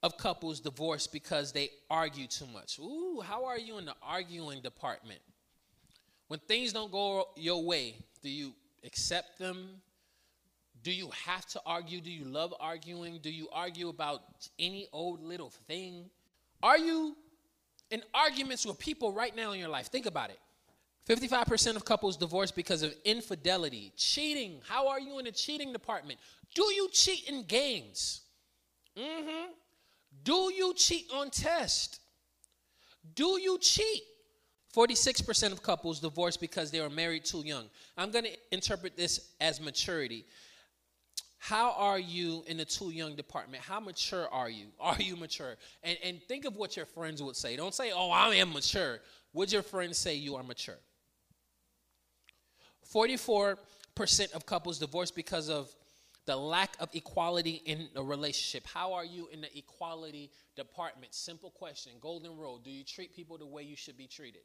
of 0.01 0.17
couples 0.17 0.59
divorce 0.59 1.07
because 1.07 1.51
they 1.51 1.69
argue 1.89 2.27
too 2.27 2.47
much. 2.47 2.79
Ooh, 2.79 3.21
how 3.23 3.45
are 3.45 3.59
you 3.59 3.77
in 3.77 3.85
the 3.85 3.95
arguing 4.01 4.61
department? 4.61 5.19
When 6.27 6.39
things 6.39 6.73
don't 6.73 6.91
go 6.91 7.29
your 7.35 7.63
way, 7.63 7.95
do 8.21 8.29
you 8.29 8.53
accept 8.83 9.39
them? 9.39 9.81
Do 10.83 10.91
you 10.91 11.09
have 11.25 11.45
to 11.47 11.61
argue? 11.65 11.99
Do 11.99 12.11
you 12.11 12.23
love 12.23 12.53
arguing? 12.59 13.19
Do 13.21 13.29
you 13.29 13.49
argue 13.51 13.89
about 13.89 14.21
any 14.57 14.87
old 14.93 15.21
little 15.21 15.49
thing? 15.67 16.09
Are 16.63 16.77
you 16.77 17.15
in 17.91 18.01
arguments 18.13 18.65
with 18.65 18.79
people 18.79 19.11
right 19.11 19.35
now 19.35 19.51
in 19.51 19.59
your 19.59 19.69
life? 19.69 19.87
Think 19.87 20.05
about 20.05 20.29
it. 20.29 20.39
55% 21.09 21.75
of 21.75 21.83
couples 21.83 22.17
divorce 22.17 22.51
because 22.51 22.83
of 22.83 22.93
infidelity, 23.03 23.91
cheating. 23.97 24.61
How 24.67 24.89
are 24.89 24.99
you 24.99 25.17
in 25.17 25.25
the 25.25 25.31
cheating 25.31 25.73
department? 25.73 26.19
Do 26.53 26.63
you 26.63 26.87
cheat 26.93 27.27
in 27.27 27.43
games? 27.43 28.21
Mm-hmm. 28.95 29.51
Do 30.23 30.53
you 30.55 30.73
cheat 30.75 31.07
on 31.11 31.31
test? 31.31 31.99
Do 33.15 33.39
you 33.41 33.57
cheat? 33.59 34.03
46% 34.75 35.51
of 35.51 35.63
couples 35.63 35.99
divorce 35.99 36.37
because 36.37 36.69
they 36.69 36.79
were 36.79 36.91
married 36.91 37.25
too 37.25 37.41
young. 37.43 37.65
I'm 37.97 38.11
going 38.11 38.25
to 38.25 38.37
interpret 38.51 38.95
this 38.95 39.31
as 39.41 39.59
maturity. 39.59 40.25
How 41.39 41.71
are 41.71 41.97
you 41.97 42.43
in 42.45 42.57
the 42.57 42.65
too 42.65 42.91
young 42.91 43.15
department? 43.15 43.63
How 43.63 43.79
mature 43.79 44.27
are 44.31 44.49
you? 44.49 44.67
Are 44.79 44.97
you 44.99 45.15
mature? 45.15 45.55
And, 45.81 45.97
and 46.03 46.21
think 46.21 46.45
of 46.45 46.55
what 46.55 46.75
your 46.77 46.85
friends 46.85 47.23
would 47.23 47.35
say. 47.35 47.55
Don't 47.55 47.73
say, 47.73 47.91
oh, 47.95 48.11
I 48.11 48.35
am 48.35 48.53
mature. 48.53 48.99
Would 49.33 49.51
your 49.51 49.63
friends 49.63 49.97
say 49.97 50.13
you 50.15 50.35
are 50.35 50.43
mature? 50.43 50.77
44% 52.93 53.57
of 54.33 54.45
couples 54.45 54.79
divorce 54.79 55.11
because 55.11 55.49
of 55.49 55.73
the 56.25 56.35
lack 56.35 56.75
of 56.79 56.89
equality 56.93 57.61
in 57.65 57.89
a 57.95 58.03
relationship. 58.03 58.67
How 58.67 58.93
are 58.93 59.05
you 59.05 59.29
in 59.31 59.41
the 59.41 59.57
equality 59.57 60.29
department? 60.55 61.13
Simple 61.13 61.51
question, 61.51 61.93
golden 62.01 62.37
rule. 62.37 62.59
Do 62.59 62.69
you 62.69 62.83
treat 62.83 63.15
people 63.15 63.37
the 63.37 63.47
way 63.47 63.63
you 63.63 63.75
should 63.75 63.97
be 63.97 64.07
treated? 64.07 64.41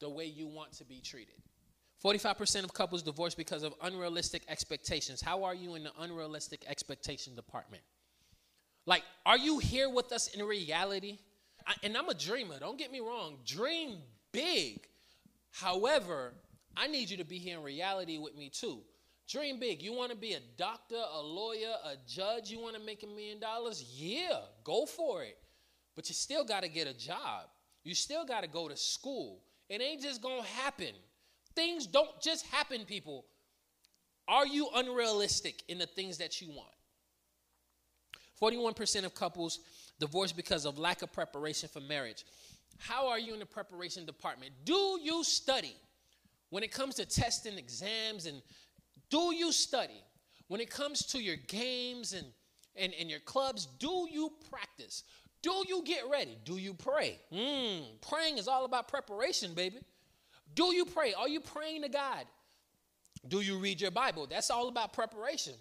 The 0.00 0.08
way 0.08 0.24
you 0.24 0.46
want 0.46 0.72
to 0.74 0.84
be 0.84 1.00
treated? 1.00 1.34
45% 2.04 2.64
of 2.64 2.72
couples 2.72 3.02
divorce 3.02 3.34
because 3.34 3.62
of 3.62 3.74
unrealistic 3.82 4.42
expectations. 4.48 5.20
How 5.20 5.44
are 5.44 5.54
you 5.54 5.74
in 5.74 5.84
the 5.84 5.92
unrealistic 5.98 6.64
expectation 6.68 7.34
department? 7.34 7.82
Like, 8.84 9.02
are 9.24 9.38
you 9.38 9.58
here 9.58 9.90
with 9.90 10.12
us 10.12 10.28
in 10.28 10.44
reality? 10.44 11.18
I, 11.66 11.74
and 11.82 11.96
I'm 11.96 12.08
a 12.08 12.14
dreamer, 12.14 12.58
don't 12.58 12.78
get 12.78 12.92
me 12.92 13.00
wrong. 13.00 13.38
Dream 13.44 13.98
big. 14.32 14.86
However, 15.50 16.32
I 16.76 16.86
need 16.86 17.08
you 17.08 17.16
to 17.16 17.24
be 17.24 17.38
here 17.38 17.58
in 17.58 17.64
reality 17.64 18.18
with 18.18 18.36
me 18.36 18.50
too. 18.50 18.80
Dream 19.28 19.58
big. 19.58 19.82
You 19.82 19.92
want 19.92 20.10
to 20.12 20.16
be 20.16 20.34
a 20.34 20.40
doctor, 20.56 21.02
a 21.14 21.20
lawyer, 21.20 21.74
a 21.84 21.94
judge? 22.06 22.50
You 22.50 22.60
want 22.60 22.76
to 22.76 22.80
make 22.80 23.02
a 23.02 23.06
million 23.06 23.40
dollars? 23.40 23.84
Yeah, 23.96 24.40
go 24.62 24.86
for 24.86 25.24
it. 25.24 25.36
But 25.96 26.08
you 26.08 26.14
still 26.14 26.44
got 26.44 26.62
to 26.62 26.68
get 26.68 26.86
a 26.86 26.96
job. 26.96 27.46
You 27.82 27.94
still 27.94 28.24
got 28.24 28.42
to 28.42 28.48
go 28.48 28.68
to 28.68 28.76
school. 28.76 29.40
It 29.68 29.80
ain't 29.80 30.02
just 30.02 30.22
going 30.22 30.42
to 30.42 30.48
happen. 30.48 30.92
Things 31.56 31.86
don't 31.86 32.20
just 32.20 32.46
happen, 32.46 32.84
people. 32.84 33.24
Are 34.28 34.46
you 34.46 34.68
unrealistic 34.74 35.62
in 35.68 35.78
the 35.78 35.86
things 35.86 36.18
that 36.18 36.40
you 36.40 36.48
want? 36.48 36.68
41% 38.40 39.04
of 39.04 39.14
couples 39.14 39.60
divorce 39.98 40.30
because 40.30 40.66
of 40.66 40.78
lack 40.78 41.02
of 41.02 41.12
preparation 41.12 41.68
for 41.72 41.80
marriage. 41.80 42.24
How 42.78 43.08
are 43.08 43.18
you 43.18 43.32
in 43.32 43.40
the 43.40 43.46
preparation 43.46 44.04
department? 44.04 44.52
Do 44.64 45.00
you 45.02 45.24
study? 45.24 45.74
When 46.50 46.62
it 46.62 46.70
comes 46.70 46.94
to 46.96 47.06
testing 47.06 47.58
exams 47.58 48.26
and 48.26 48.40
do 49.10 49.34
you 49.34 49.52
study? 49.52 50.02
When 50.48 50.60
it 50.60 50.70
comes 50.70 51.04
to 51.06 51.20
your 51.20 51.36
games 51.48 52.12
and, 52.12 52.26
and, 52.76 52.92
and 52.98 53.10
your 53.10 53.20
clubs, 53.20 53.66
do 53.78 54.08
you 54.10 54.32
practice? 54.50 55.04
Do 55.42 55.64
you 55.68 55.82
get 55.84 56.02
ready? 56.10 56.38
Do 56.44 56.56
you 56.56 56.74
pray? 56.74 57.20
Mm, 57.32 58.00
praying 58.00 58.38
is 58.38 58.48
all 58.48 58.64
about 58.64 58.88
preparation, 58.88 59.54
baby. 59.54 59.78
Do 60.54 60.74
you 60.74 60.84
pray? 60.84 61.14
Are 61.14 61.28
you 61.28 61.40
praying 61.40 61.82
to 61.82 61.88
God? 61.88 62.26
Do 63.28 63.40
you 63.40 63.58
read 63.58 63.80
your 63.80 63.90
Bible? 63.90 64.26
That's 64.28 64.50
all 64.50 64.68
about 64.68 64.92
preparation. 64.92 65.54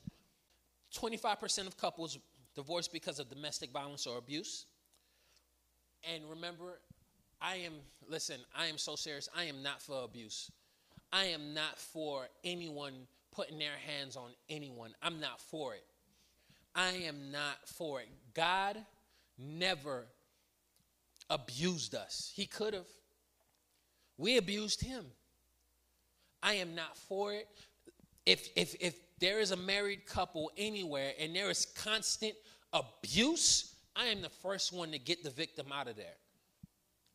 25% 0.96 1.68
of 1.68 1.78
couples 1.78 2.18
divorce 2.56 2.88
because 2.88 3.20
of 3.20 3.30
domestic 3.30 3.72
violence 3.72 4.08
or 4.08 4.18
abuse. 4.18 4.66
And 6.14 6.24
remember, 6.30 6.80
I 7.42 7.56
am, 7.58 7.74
listen, 8.08 8.40
I 8.58 8.68
am 8.68 8.78
so 8.78 8.96
serious. 8.96 9.28
I 9.36 9.46
am 9.46 9.62
not 9.62 9.82
for 9.82 10.04
abuse. 10.04 10.52
I 11.12 11.26
am 11.26 11.54
not 11.54 11.80
for 11.80 12.28
anyone 12.44 12.94
putting 13.32 13.60
their 13.60 13.78
hands 13.86 14.16
on 14.16 14.32
anyone. 14.50 14.94
I'm 15.02 15.20
not 15.20 15.40
for 15.42 15.74
it. 15.74 15.84
I 16.74 16.92
am 16.92 17.32
not 17.32 17.68
for 17.68 18.02
it. 18.02 18.10
God 18.34 18.78
never 19.38 20.06
abused 21.30 21.96
us. 21.96 22.32
He 22.36 22.46
could 22.46 22.74
have. 22.74 22.88
We 24.18 24.38
abused 24.38 24.82
him. 24.82 25.06
I 26.42 26.56
am 26.56 26.76
not 26.76 26.98
for 26.98 27.34
it. 27.34 27.48
If 28.26 28.50
if 28.56 28.76
if 28.80 28.96
there 29.20 29.40
is 29.40 29.52
a 29.52 29.58
married 29.58 30.06
couple 30.06 30.52
anywhere 30.58 31.14
and 31.20 31.36
there 31.36 31.50
is 31.50 31.66
constant 31.66 32.34
abuse, 32.74 33.74
I 33.96 34.08
am 34.08 34.22
the 34.22 34.30
first 34.30 34.74
one 34.74 34.92
to 34.92 35.00
get 35.00 35.24
the 35.24 35.30
victim 35.30 35.68
out 35.72 35.88
of 35.88 35.96
there. 35.96 36.18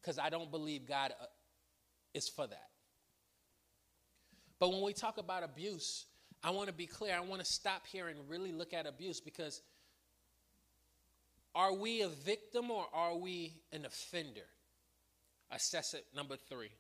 Cuz 0.02 0.18
I 0.18 0.30
don't 0.30 0.50
believe 0.50 0.86
God 0.86 1.12
uh, 1.20 1.26
is 2.14 2.28
for 2.28 2.46
that. 2.46 2.69
But 4.60 4.70
when 4.70 4.82
we 4.82 4.92
talk 4.92 5.18
about 5.18 5.42
abuse, 5.42 6.04
I 6.44 6.50
want 6.50 6.68
to 6.68 6.74
be 6.74 6.86
clear. 6.86 7.16
I 7.16 7.20
want 7.20 7.42
to 7.42 7.50
stop 7.50 7.86
here 7.86 8.08
and 8.08 8.18
really 8.28 8.52
look 8.52 8.72
at 8.72 8.86
abuse 8.86 9.20
because 9.20 9.62
are 11.54 11.72
we 11.74 12.02
a 12.02 12.08
victim 12.08 12.70
or 12.70 12.86
are 12.92 13.16
we 13.16 13.54
an 13.72 13.86
offender? 13.86 14.46
Assess 15.50 15.94
it. 15.94 16.04
Number 16.14 16.36
three. 16.36 16.70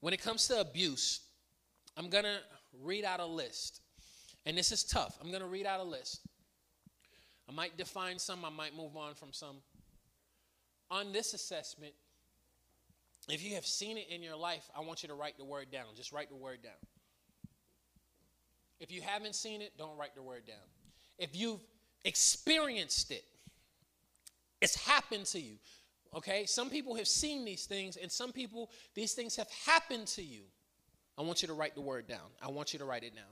When 0.00 0.14
it 0.14 0.22
comes 0.22 0.48
to 0.48 0.60
abuse, 0.60 1.20
I'm 1.96 2.08
going 2.08 2.24
to 2.24 2.38
read 2.82 3.04
out 3.04 3.20
a 3.20 3.26
list. 3.26 3.80
And 4.46 4.56
this 4.56 4.72
is 4.72 4.82
tough. 4.84 5.18
I'm 5.20 5.28
going 5.28 5.42
to 5.42 5.48
read 5.48 5.66
out 5.66 5.80
a 5.80 5.84
list. 5.84 6.22
I 7.48 7.52
might 7.52 7.76
define 7.76 8.18
some, 8.18 8.44
I 8.44 8.50
might 8.50 8.76
move 8.76 8.96
on 8.96 9.14
from 9.14 9.32
some. 9.32 9.56
On 10.90 11.12
this 11.12 11.34
assessment, 11.34 11.92
if 13.28 13.44
you 13.44 13.54
have 13.54 13.66
seen 13.66 13.96
it 13.98 14.08
in 14.10 14.22
your 14.22 14.36
life, 14.36 14.68
I 14.76 14.80
want 14.80 15.02
you 15.02 15.08
to 15.08 15.14
write 15.14 15.38
the 15.38 15.44
word 15.44 15.70
down. 15.70 15.86
Just 15.96 16.12
write 16.12 16.28
the 16.28 16.36
word 16.36 16.62
down. 16.62 16.72
If 18.80 18.90
you 18.90 19.00
haven't 19.00 19.34
seen 19.34 19.62
it, 19.62 19.72
don't 19.78 19.96
write 19.96 20.14
the 20.14 20.22
word 20.22 20.46
down. 20.46 20.56
If 21.18 21.36
you've 21.36 21.60
experienced 22.04 23.10
it. 23.10 23.24
It's 24.60 24.76
happened 24.76 25.26
to 25.26 25.40
you. 25.40 25.56
Okay? 26.14 26.46
Some 26.46 26.70
people 26.70 26.94
have 26.94 27.08
seen 27.08 27.44
these 27.44 27.66
things, 27.66 27.96
and 27.96 28.10
some 28.10 28.32
people, 28.32 28.70
these 28.94 29.14
things 29.14 29.36
have 29.36 29.48
happened 29.66 30.06
to 30.08 30.22
you. 30.22 30.42
I 31.18 31.22
want 31.22 31.42
you 31.42 31.48
to 31.48 31.54
write 31.54 31.74
the 31.74 31.80
word 31.80 32.06
down. 32.06 32.30
I 32.42 32.48
want 32.48 32.72
you 32.72 32.78
to 32.78 32.84
write 32.84 33.04
it 33.04 33.14
down. 33.14 33.24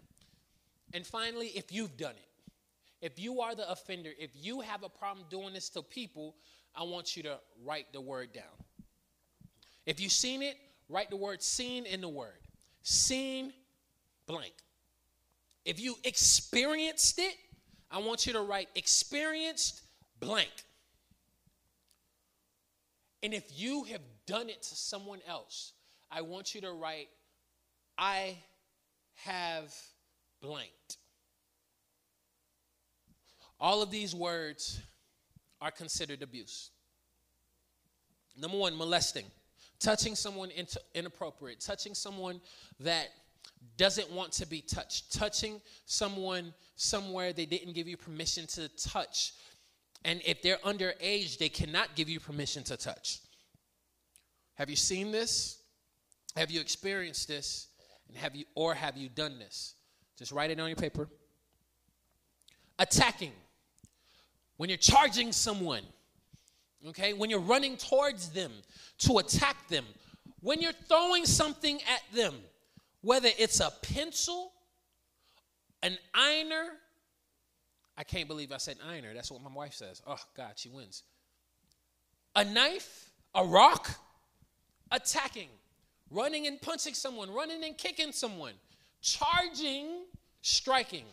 And 0.93 1.07
finally, 1.07 1.49
if 1.49 1.73
you've 1.73 1.97
done 1.97 2.13
it, 2.13 2.55
if 3.01 3.19
you 3.19 3.41
are 3.41 3.55
the 3.55 3.71
offender, 3.71 4.11
if 4.19 4.31
you 4.35 4.61
have 4.61 4.83
a 4.83 4.89
problem 4.89 5.25
doing 5.31 5.55
this 5.55 5.71
to 5.71 5.83
people, 5.83 6.35
I 6.75 6.83
want 6.83 7.17
you 7.17 7.23
to 7.23 7.39
write 7.65 7.93
the 7.93 8.01
word 8.01 8.33
down. 8.33 8.45
If 9.87 10.01
you've 10.01 10.13
seen 10.13 10.43
it, 10.43 10.57
write 10.89 11.11
the 11.11 11.17
word 11.17 11.43
seen 11.43 11.87
in 11.87 12.01
the 12.01 12.09
word. 12.09 12.39
Seen 12.83 13.53
blank. 14.27 14.53
If 15.65 15.81
you 15.81 15.97
experienced 16.05 17.19
it, 17.19 17.35
I 17.91 17.99
want 17.99 18.27
you 18.27 18.33
to 18.35 18.41
write 18.41 18.69
experienced 18.75 19.83
blank. 20.19 20.51
And 23.23 23.35
if 23.35 23.45
you 23.55 23.85
have 23.85 24.01
done 24.27 24.49
it 24.49 24.63
to 24.63 24.75
someone 24.75 25.21
else, 25.27 25.73
I 26.11 26.23
want 26.23 26.55
you 26.55 26.61
to 26.63 26.73
write 26.73 27.09
I 27.99 28.39
have 29.25 29.75
blanked. 30.41 30.97
All 33.59 33.83
of 33.83 33.91
these 33.91 34.15
words 34.15 34.81
are 35.61 35.71
considered 35.71 36.23
abuse. 36.23 36.71
Number 38.39 38.57
one, 38.57 38.75
molesting, 38.75 39.27
touching 39.81 40.15
someone 40.15 40.51
inappropriate, 40.95 41.61
touching 41.61 41.95
someone 41.95 42.41
that 42.79 43.09
doesn't 43.77 44.11
want 44.13 44.33
to 44.33 44.47
be 44.47 44.61
touched, 44.61 45.13
touching 45.13 45.61
someone 45.87 46.55
somewhere 46.77 47.33
they 47.33 47.47
didn't 47.47 47.73
give 47.73 47.89
you 47.89 47.97
permission 47.97 48.47
to 48.47 48.69
touch. 48.77 49.33
And 50.05 50.21
if 50.25 50.43
they're 50.43 50.59
underage, 50.59 51.39
they 51.39 51.49
cannot 51.49 51.95
give 51.95 52.09
you 52.09 52.21
permission 52.21 52.63
to 52.65 52.77
touch. 52.77 53.21
Have 54.55 54.71
you 54.71 54.77
seen 54.77 55.11
this? 55.11 55.59
Have 56.37 56.51
you 56.51 56.61
experienced 56.61 57.29
this? 57.29 57.69
And 58.09 58.17
have 58.17 58.37
you 58.37 58.45
or 58.55 58.75
have 58.75 58.97
you 58.97 59.09
done 59.09 59.39
this? 59.39 59.75
Just 60.19 60.33
write 60.33 60.51
it 60.51 60.61
on 60.61 60.69
your 60.69 60.77
paper. 60.77 61.09
Attacking. 62.79 63.33
When 64.57 64.69
you're 64.69 64.79
charging 64.79 65.33
someone, 65.33 65.83
okay? 66.89 67.13
When 67.13 67.31
you're 67.31 67.41
running 67.41 67.77
towards 67.77 68.31
them 68.31 68.53
to 68.99 69.19
attack 69.19 69.69
them, 69.69 69.85
when 70.41 70.61
you're 70.61 70.73
throwing 70.73 71.27
something 71.27 71.81
at 71.83 72.03
them, 72.15 72.35
whether 73.03 73.29
it's 73.39 73.61
a 73.61 73.71
pencil, 73.83 74.53
an 75.83 75.97
ironer, 76.15 76.73
I 77.97 78.05
can't 78.05 78.29
believe 78.29 78.53
I 78.53 78.59
said 78.59 78.77
ironer. 78.87 79.15
That's 79.15 79.31
what 79.31 79.43
my 79.43 79.51
wife 79.53 79.75
says. 79.75 80.03
Oh, 80.07 80.17
God, 80.37 80.53
she 80.57 80.69
wins. 80.69 81.03
A 82.35 82.45
knife, 82.45 83.11
a 83.35 83.45
rock, 83.45 83.91
attacking, 84.91 85.49
running 86.11 86.47
and 86.47 86.61
punching 86.61 86.95
someone, 86.95 87.31
running 87.31 87.65
and 87.65 87.77
kicking 87.77 88.13
someone, 88.13 88.55
charging, 89.01 90.05
striking, 90.43 91.05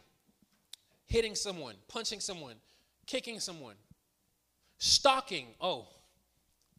hitting 1.06 1.36
someone, 1.36 1.75
punching 1.88 2.19
someone, 2.19 2.56
kicking 3.06 3.39
someone, 3.39 3.75
stalking. 4.78 5.48
Oh, 5.62 5.88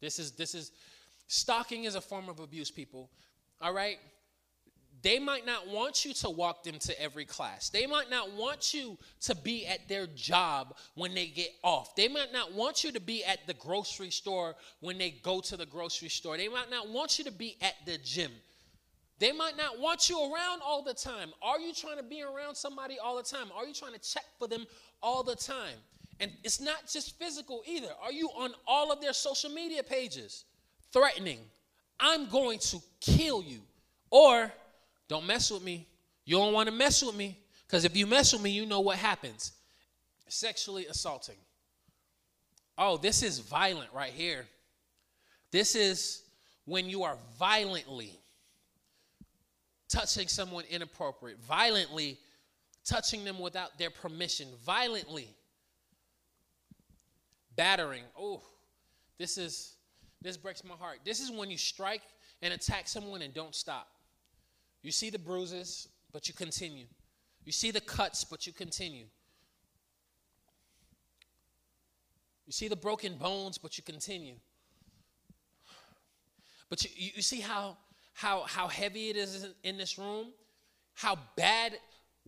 this 0.00 0.18
is 0.18 0.32
this 0.32 0.54
is 0.54 0.72
stalking 1.26 1.84
is 1.84 1.94
a 1.94 2.00
form 2.00 2.28
of 2.28 2.40
abuse, 2.40 2.70
people. 2.70 3.10
All 3.60 3.72
right? 3.72 3.98
They 5.00 5.20
might 5.20 5.46
not 5.46 5.68
want 5.68 6.04
you 6.04 6.12
to 6.14 6.30
walk 6.30 6.64
them 6.64 6.78
to 6.80 7.00
every 7.00 7.24
class. 7.24 7.68
They 7.68 7.86
might 7.86 8.10
not 8.10 8.32
want 8.32 8.74
you 8.74 8.98
to 9.22 9.34
be 9.36 9.64
at 9.64 9.88
their 9.88 10.08
job 10.08 10.76
when 10.94 11.14
they 11.14 11.26
get 11.26 11.50
off. 11.62 11.94
They 11.94 12.08
might 12.08 12.32
not 12.32 12.52
want 12.52 12.82
you 12.82 12.90
to 12.90 13.00
be 13.00 13.24
at 13.24 13.46
the 13.46 13.54
grocery 13.54 14.10
store 14.10 14.56
when 14.80 14.98
they 14.98 15.10
go 15.10 15.40
to 15.40 15.56
the 15.56 15.66
grocery 15.66 16.08
store. 16.08 16.36
They 16.36 16.48
might 16.48 16.68
not 16.68 16.88
want 16.88 17.18
you 17.18 17.24
to 17.26 17.32
be 17.32 17.56
at 17.62 17.74
the 17.86 17.98
gym. 17.98 18.32
They 19.20 19.32
might 19.32 19.56
not 19.56 19.78
want 19.78 20.08
you 20.08 20.18
around 20.18 20.62
all 20.64 20.82
the 20.82 20.94
time. 20.94 21.30
Are 21.42 21.60
you 21.60 21.72
trying 21.72 21.96
to 21.98 22.02
be 22.02 22.22
around 22.22 22.56
somebody 22.56 22.98
all 22.98 23.16
the 23.16 23.22
time? 23.22 23.48
Are 23.56 23.66
you 23.66 23.74
trying 23.74 23.92
to 23.92 24.00
check 24.00 24.24
for 24.38 24.48
them 24.48 24.66
all 25.00 25.22
the 25.22 25.36
time? 25.36 25.76
And 26.20 26.32
it's 26.42 26.60
not 26.60 26.88
just 26.90 27.18
physical 27.18 27.62
either. 27.66 27.88
Are 28.02 28.12
you 28.12 28.28
on 28.36 28.52
all 28.66 28.90
of 28.90 29.00
their 29.00 29.12
social 29.12 29.50
media 29.50 29.82
pages 29.82 30.44
threatening, 30.92 31.38
I'm 32.00 32.28
going 32.28 32.58
to 32.58 32.78
kill 33.00 33.42
you? 33.42 33.60
Or 34.10 34.52
don't 35.08 35.26
mess 35.26 35.50
with 35.50 35.62
me. 35.62 35.86
You 36.24 36.36
don't 36.36 36.52
want 36.52 36.68
to 36.68 36.74
mess 36.74 37.02
with 37.02 37.14
me. 37.14 37.38
Because 37.66 37.84
if 37.84 37.96
you 37.96 38.06
mess 38.06 38.32
with 38.32 38.42
me, 38.42 38.50
you 38.50 38.66
know 38.66 38.80
what 38.80 38.96
happens 38.96 39.52
sexually 40.28 40.86
assaulting. 40.86 41.36
Oh, 42.76 42.96
this 42.96 43.22
is 43.22 43.38
violent 43.38 43.90
right 43.92 44.12
here. 44.12 44.46
This 45.50 45.74
is 45.74 46.22
when 46.64 46.88
you 46.88 47.02
are 47.02 47.16
violently 47.38 48.18
touching 49.88 50.28
someone 50.28 50.64
inappropriate, 50.70 51.38
violently 51.40 52.18
touching 52.84 53.24
them 53.24 53.38
without 53.38 53.78
their 53.78 53.90
permission, 53.90 54.48
violently 54.64 55.28
battering. 57.58 58.04
Oh, 58.18 58.40
this 59.18 59.36
is 59.36 59.74
this 60.22 60.38
breaks 60.38 60.64
my 60.64 60.74
heart. 60.74 61.00
This 61.04 61.20
is 61.20 61.30
when 61.30 61.50
you 61.50 61.58
strike 61.58 62.02
and 62.40 62.54
attack 62.54 62.88
someone 62.88 63.20
and 63.20 63.34
don't 63.34 63.54
stop. 63.54 63.88
You 64.82 64.90
see 64.90 65.10
the 65.10 65.18
bruises, 65.18 65.88
but 66.12 66.28
you 66.28 66.34
continue. 66.34 66.86
You 67.44 67.52
see 67.52 67.70
the 67.70 67.80
cuts, 67.80 68.24
but 68.24 68.46
you 68.46 68.52
continue. 68.52 69.04
You 72.46 72.52
see 72.52 72.68
the 72.68 72.76
broken 72.76 73.16
bones, 73.16 73.58
but 73.58 73.76
you 73.76 73.84
continue. 73.84 74.36
But 76.70 76.84
you, 76.84 77.10
you 77.16 77.22
see 77.22 77.40
how, 77.40 77.76
how, 78.14 78.44
how 78.46 78.68
heavy 78.68 79.10
it 79.10 79.16
is 79.16 79.46
in 79.62 79.76
this 79.76 79.98
room? 79.98 80.28
How 80.94 81.18
bad 81.36 81.74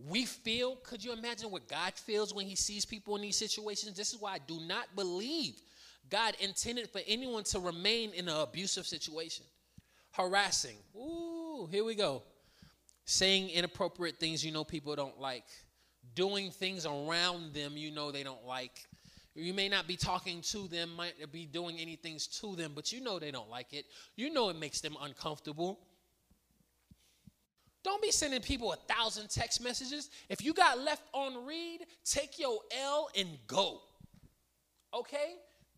we 0.07 0.25
feel? 0.25 0.77
Could 0.77 1.03
you 1.03 1.13
imagine 1.13 1.51
what 1.51 1.67
God 1.67 1.93
feels 1.95 2.33
when 2.33 2.45
He 2.45 2.55
sees 2.55 2.85
people 2.85 3.15
in 3.15 3.21
these 3.21 3.37
situations? 3.37 3.95
This 3.95 4.13
is 4.13 4.21
why 4.21 4.33
I 4.33 4.39
do 4.39 4.59
not 4.61 4.95
believe 4.95 5.61
God 6.09 6.35
intended 6.39 6.89
for 6.89 7.01
anyone 7.07 7.43
to 7.45 7.59
remain 7.59 8.11
in 8.13 8.27
an 8.27 8.35
abusive 8.35 8.85
situation. 8.85 9.45
harassing. 10.11 10.75
Ooh, 10.95 11.69
here 11.71 11.85
we 11.85 11.95
go. 11.95 12.23
Saying 13.05 13.49
inappropriate 13.49 14.17
things 14.17 14.45
you 14.45 14.51
know 14.51 14.63
people 14.65 14.95
don't 14.95 15.19
like. 15.19 15.45
Doing 16.15 16.51
things 16.51 16.85
around 16.85 17.53
them 17.53 17.77
you 17.77 17.91
know 17.91 18.11
they 18.11 18.23
don't 18.23 18.45
like. 18.45 18.85
You 19.35 19.53
may 19.53 19.69
not 19.69 19.87
be 19.87 19.95
talking 19.95 20.41
to 20.41 20.67
them, 20.67 20.93
might 20.97 21.31
be 21.31 21.45
doing 21.45 21.77
any 21.79 21.95
things 21.95 22.27
to 22.41 22.55
them, 22.57 22.73
but 22.75 22.91
you 22.91 22.99
know 22.99 23.17
they 23.19 23.31
don't 23.31 23.49
like 23.49 23.71
it. 23.71 23.85
You 24.17 24.33
know 24.33 24.49
it 24.49 24.57
makes 24.57 24.81
them 24.81 24.97
uncomfortable. 25.01 25.79
Don't 27.83 28.01
be 28.01 28.11
sending 28.11 28.41
people 28.41 28.73
a 28.73 28.75
thousand 28.75 29.29
text 29.29 29.61
messages. 29.61 30.09
If 30.29 30.43
you 30.43 30.53
got 30.53 30.79
left 30.79 31.03
on 31.13 31.45
read, 31.45 31.79
take 32.05 32.37
your 32.37 32.59
L 32.79 33.09
and 33.17 33.37
go. 33.47 33.81
Okay? 34.93 35.35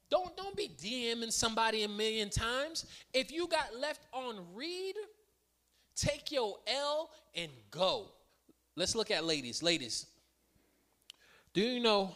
Don't 0.09 0.35
don't 0.35 0.55
be 0.55 0.69
DMing 0.69 1.31
somebody 1.31 1.83
a 1.83 1.87
million 1.87 2.29
times. 2.29 2.85
If 3.13 3.31
you 3.31 3.47
got 3.47 3.75
left 3.79 4.05
on 4.11 4.35
read, 4.53 4.95
take 5.95 6.31
your 6.31 6.57
L 6.67 7.09
and 7.35 7.51
go. 7.71 8.11
Let's 8.75 8.95
look 8.95 9.09
at 9.09 9.23
ladies. 9.23 9.63
Ladies, 9.63 10.05
do 11.53 11.61
you 11.61 11.79
know 11.79 12.15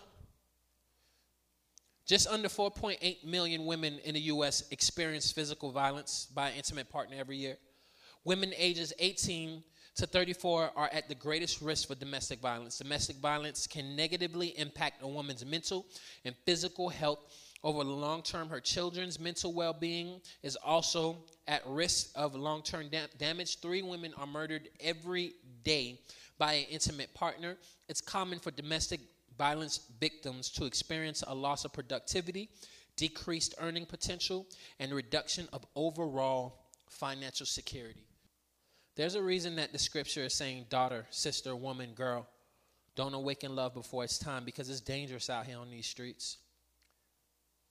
just 2.05 2.27
under 2.27 2.49
4.8 2.49 3.23
million 3.25 3.65
women 3.65 3.99
in 4.03 4.15
the 4.15 4.21
US 4.21 4.63
experience 4.71 5.31
physical 5.31 5.71
violence 5.71 6.27
by 6.33 6.49
an 6.49 6.57
intimate 6.57 6.89
partner 6.89 7.15
every 7.17 7.37
year? 7.37 7.57
Women 8.23 8.53
ages 8.57 8.91
18 8.99 9.63
to 9.97 10.05
34 10.05 10.71
are 10.75 10.89
at 10.93 11.09
the 11.09 11.15
greatest 11.15 11.61
risk 11.61 11.87
for 11.87 11.95
domestic 11.95 12.39
violence. 12.39 12.77
Domestic 12.77 13.17
violence 13.17 13.65
can 13.65 13.95
negatively 13.95 14.57
impact 14.57 15.01
a 15.01 15.07
woman's 15.07 15.43
mental 15.43 15.87
and 16.23 16.35
physical 16.45 16.89
health 16.89 17.19
over 17.63 17.83
the 17.83 17.89
long 17.89 18.21
term. 18.21 18.47
Her 18.47 18.59
children's 18.59 19.19
mental 19.19 19.53
well 19.53 19.73
being 19.73 20.21
is 20.43 20.55
also 20.55 21.17
at 21.47 21.63
risk 21.65 22.11
of 22.15 22.35
long 22.35 22.61
term 22.61 22.89
da- 22.89 23.07
damage. 23.17 23.59
Three 23.59 23.81
women 23.81 24.13
are 24.17 24.27
murdered 24.27 24.69
every 24.79 25.33
day 25.63 25.99
by 26.37 26.53
an 26.53 26.65
intimate 26.69 27.13
partner. 27.15 27.57
It's 27.89 28.01
common 28.01 28.37
for 28.37 28.51
domestic 28.51 28.99
violence 29.35 29.79
victims 29.99 30.49
to 30.51 30.65
experience 30.65 31.23
a 31.25 31.33
loss 31.33 31.65
of 31.65 31.73
productivity, 31.73 32.49
decreased 32.95 33.55
earning 33.59 33.87
potential, 33.87 34.45
and 34.79 34.93
reduction 34.93 35.47
of 35.53 35.65
overall 35.75 36.65
financial 36.87 37.47
security. 37.47 38.03
There's 38.97 39.13
a 39.13 39.21
reason 39.21 39.57
that 39.57 39.71
the 39.71 39.77
scripture 39.77 40.23
is 40.23 40.33
saying, 40.33 40.65
daughter, 40.69 41.05
sister, 41.11 41.55
woman, 41.55 41.91
girl, 41.93 42.27
don't 42.95 43.13
awaken 43.13 43.55
love 43.55 43.75
before 43.75 44.03
it's 44.03 44.17
time 44.17 44.43
because 44.43 44.71
it's 44.71 44.81
dangerous 44.81 45.29
out 45.29 45.45
here 45.45 45.59
on 45.59 45.69
these 45.69 45.85
streets. 45.85 46.37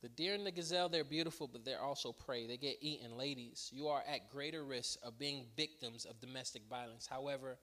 The 0.02 0.08
deer 0.08 0.34
and 0.34 0.46
the 0.46 0.52
gazelle, 0.52 0.88
they're 0.88 1.02
beautiful, 1.02 1.48
but 1.48 1.64
they're 1.64 1.82
also 1.82 2.12
prey. 2.12 2.46
They 2.46 2.56
get 2.56 2.76
eaten. 2.80 3.16
Ladies, 3.18 3.68
you 3.72 3.88
are 3.88 4.04
at 4.08 4.30
greater 4.30 4.62
risk 4.62 5.00
of 5.02 5.18
being 5.18 5.46
victims 5.56 6.04
of 6.04 6.20
domestic 6.20 6.62
violence. 6.70 7.08
However, 7.08 7.58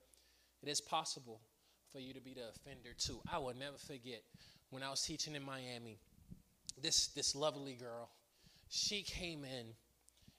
it 0.62 0.68
is 0.68 0.82
possible 0.82 1.40
for 1.90 2.00
you 2.00 2.14
to 2.14 2.20
be 2.20 2.34
the 2.34 2.50
offender 2.50 2.90
too. 2.98 3.22
I 3.32 3.38
will 3.38 3.56
never 3.58 3.78
forget 3.78 4.24
when 4.72 4.84
I 4.84 4.90
was 4.90 5.02
teaching 5.04 5.36
in 5.36 5.44
Miami, 5.44 6.00
this, 6.82 7.08
this 7.08 7.34
lovely 7.34 7.76
girl, 7.76 8.10
she 8.68 9.04
came 9.04 9.46
in 9.46 9.68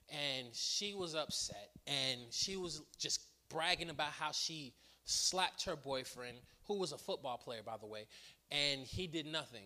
and 0.09 0.47
she 0.53 0.93
was 0.93 1.15
upset 1.15 1.69
and 1.87 2.19
she 2.31 2.55
was 2.57 2.81
just 2.97 3.21
bragging 3.49 3.89
about 3.89 4.11
how 4.11 4.31
she 4.31 4.73
slapped 5.05 5.63
her 5.65 5.75
boyfriend 5.75 6.37
who 6.67 6.79
was 6.79 6.91
a 6.91 6.97
football 6.97 7.37
player 7.37 7.61
by 7.65 7.77
the 7.79 7.85
way 7.85 8.05
and 8.51 8.81
he 8.81 9.07
did 9.07 9.25
nothing. 9.25 9.65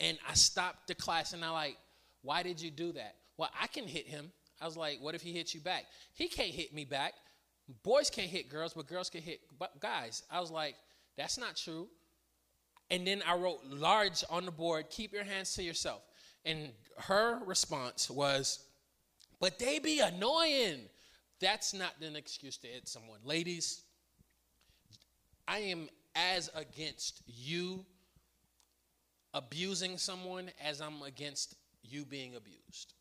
And 0.00 0.18
i 0.28 0.34
stopped 0.34 0.88
the 0.88 0.94
class 0.94 1.32
and 1.32 1.44
i 1.44 1.50
like 1.50 1.76
why 2.22 2.42
did 2.42 2.60
you 2.60 2.70
do 2.70 2.92
that? 2.92 3.14
Well 3.36 3.50
i 3.60 3.66
can 3.66 3.86
hit 3.86 4.06
him. 4.06 4.32
I 4.60 4.66
was 4.66 4.76
like 4.76 4.98
what 5.00 5.14
if 5.14 5.22
he 5.22 5.32
hits 5.32 5.54
you 5.54 5.60
back? 5.60 5.86
He 6.14 6.28
can't 6.28 6.50
hit 6.50 6.74
me 6.74 6.84
back. 6.84 7.14
Boys 7.82 8.10
can't 8.10 8.28
hit 8.28 8.48
girls 8.48 8.74
but 8.74 8.86
girls 8.86 9.10
can 9.10 9.22
hit 9.22 9.40
guys. 9.80 10.22
I 10.30 10.40
was 10.40 10.50
like 10.50 10.76
that's 11.16 11.38
not 11.38 11.56
true. 11.56 11.88
And 12.90 13.06
then 13.06 13.22
i 13.26 13.34
wrote 13.34 13.60
large 13.68 14.22
on 14.30 14.44
the 14.44 14.52
board. 14.52 14.90
Keep 14.90 15.12
your 15.12 15.24
hands 15.24 15.54
to 15.54 15.62
yourself. 15.62 16.02
And 16.44 16.70
her 16.98 17.40
response 17.44 18.08
was 18.08 18.65
but 19.40 19.58
they 19.58 19.78
be 19.78 20.00
annoying. 20.00 20.80
That's 21.40 21.74
not 21.74 21.94
an 22.00 22.16
excuse 22.16 22.56
to 22.58 22.66
hit 22.66 22.88
someone. 22.88 23.20
Ladies, 23.24 23.82
I 25.46 25.58
am 25.58 25.88
as 26.14 26.50
against 26.54 27.22
you 27.26 27.84
abusing 29.34 29.98
someone 29.98 30.50
as 30.64 30.80
I'm 30.80 31.02
against 31.02 31.56
you 31.82 32.04
being 32.04 32.34
abused. 32.34 32.94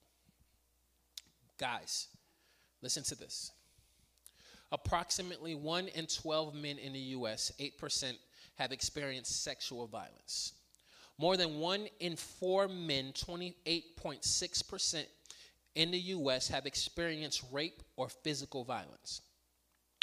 Guys, 1.58 2.08
listen 2.82 3.04
to 3.04 3.16
this. 3.16 3.52
Approximately 4.72 5.56
1 5.56 5.88
in 5.90 6.06
12 6.08 6.54
men 6.54 6.78
in 6.78 6.92
the 6.92 7.00
US, 7.00 7.52
8%, 7.60 8.14
have 8.56 8.72
experienced 8.72 9.44
sexual 9.44 9.88
violence. 9.88 10.54
More 11.18 11.38
than 11.38 11.60
1 11.60 11.88
in 12.02 12.18
4 12.18 12.68
men, 12.68 13.14
28.6%, 13.14 15.06
in 15.76 15.92
the 15.92 16.00
U.S. 16.00 16.48
have 16.48 16.66
experienced 16.66 17.44
rape 17.52 17.84
or 17.96 18.10
physical 18.10 18.64
violence. 18.64 19.22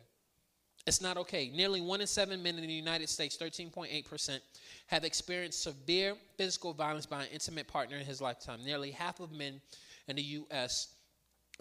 It's 0.87 1.01
not 1.01 1.17
okay. 1.19 1.51
Nearly 1.55 1.81
one 1.81 2.01
in 2.01 2.07
seven 2.07 2.43
men 2.43 2.57
in 2.57 2.67
the 2.67 2.73
United 2.73 3.09
States, 3.09 3.37
13.8%, 3.37 4.41
have 4.87 5.05
experienced 5.05 5.63
severe 5.63 6.15
physical 6.39 6.73
violence 6.73 7.07
by 7.07 7.25
an 7.25 7.29
intimate 7.33 7.69
partner 7.69 7.97
in 7.97 8.07
his 8.07 8.21
lifetime. 8.21 8.61
Nearly 8.65 8.91
half 8.91 9.21
of 9.21 9.31
men 9.31 9.61
in 10.09 10.17
the 10.17 10.23
U.S., 10.23 10.95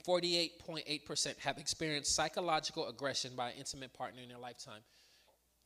48.8%, 0.08 1.38
have 1.40 1.58
experienced 1.58 2.16
psychological 2.16 2.88
aggression 2.88 3.34
by 3.36 3.50
an 3.50 3.58
intimate 3.58 3.94
partner 3.94 4.22
in 4.22 4.30
their 4.30 4.38
lifetime. 4.38 4.82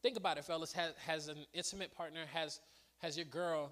Think 0.02 0.18
about 0.18 0.38
it, 0.38 0.46
fellas. 0.46 0.74
Has, 0.74 0.94
has 0.98 1.28
an 1.28 1.46
intimate 1.54 1.96
partner, 1.96 2.22
has, 2.34 2.60
has 2.98 3.16
your 3.16 3.28
girl 3.28 3.72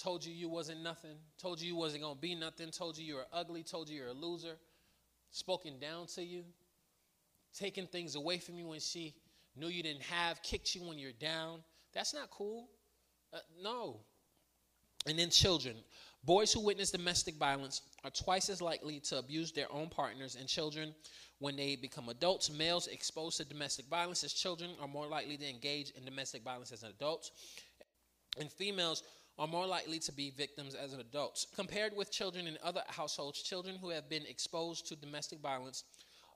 told 0.00 0.24
you 0.24 0.32
you 0.32 0.48
wasn't 0.48 0.82
nothing, 0.82 1.16
told 1.38 1.60
you 1.60 1.68
you 1.68 1.76
wasn't 1.76 2.02
going 2.02 2.14
to 2.14 2.20
be 2.20 2.34
nothing, 2.34 2.70
told 2.70 2.96
you 2.96 3.04
you 3.04 3.14
were 3.14 3.26
ugly, 3.32 3.62
told 3.62 3.88
you 3.88 3.96
you're 3.96 4.08
a 4.08 4.12
loser, 4.12 4.56
spoken 5.30 5.78
down 5.78 6.06
to 6.06 6.24
you, 6.24 6.44
taking 7.56 7.86
things 7.86 8.14
away 8.14 8.38
from 8.38 8.58
you 8.58 8.66
when 8.66 8.80
she 8.80 9.14
knew 9.56 9.68
you 9.68 9.82
didn't 9.82 10.02
have, 10.02 10.42
kicked 10.42 10.74
you 10.74 10.82
when 10.82 10.98
you're 10.98 11.12
down. 11.12 11.60
That's 11.92 12.14
not 12.14 12.30
cool. 12.30 12.68
Uh, 13.32 13.38
no. 13.62 14.00
And 15.06 15.18
then 15.18 15.30
children. 15.30 15.76
Boys 16.24 16.52
who 16.52 16.60
witness 16.60 16.90
domestic 16.90 17.36
violence 17.36 17.82
are 18.04 18.10
twice 18.10 18.50
as 18.50 18.60
likely 18.60 19.00
to 19.00 19.18
abuse 19.18 19.52
their 19.52 19.72
own 19.72 19.88
partners 19.88 20.36
and 20.38 20.46
children 20.46 20.94
when 21.38 21.56
they 21.56 21.76
become 21.76 22.10
adults. 22.10 22.50
Males 22.50 22.86
exposed 22.86 23.38
to 23.38 23.44
domestic 23.44 23.86
violence 23.86 24.22
as 24.22 24.32
children 24.32 24.70
are 24.80 24.88
more 24.88 25.06
likely 25.06 25.36
to 25.38 25.48
engage 25.48 25.90
in 25.90 26.04
domestic 26.04 26.42
violence 26.42 26.72
as 26.72 26.82
adults. 26.82 27.32
And 28.38 28.52
females 28.52 29.02
are 29.40 29.46
more 29.46 29.66
likely 29.66 29.98
to 29.98 30.12
be 30.12 30.30
victims 30.30 30.74
as 30.74 30.92
adults. 30.92 31.46
Compared 31.56 31.96
with 31.96 32.12
children 32.12 32.46
in 32.46 32.58
other 32.62 32.82
households, 32.88 33.42
children 33.42 33.74
who 33.80 33.88
have 33.88 34.06
been 34.06 34.26
exposed 34.26 34.86
to 34.86 34.94
domestic 34.94 35.40
violence 35.40 35.84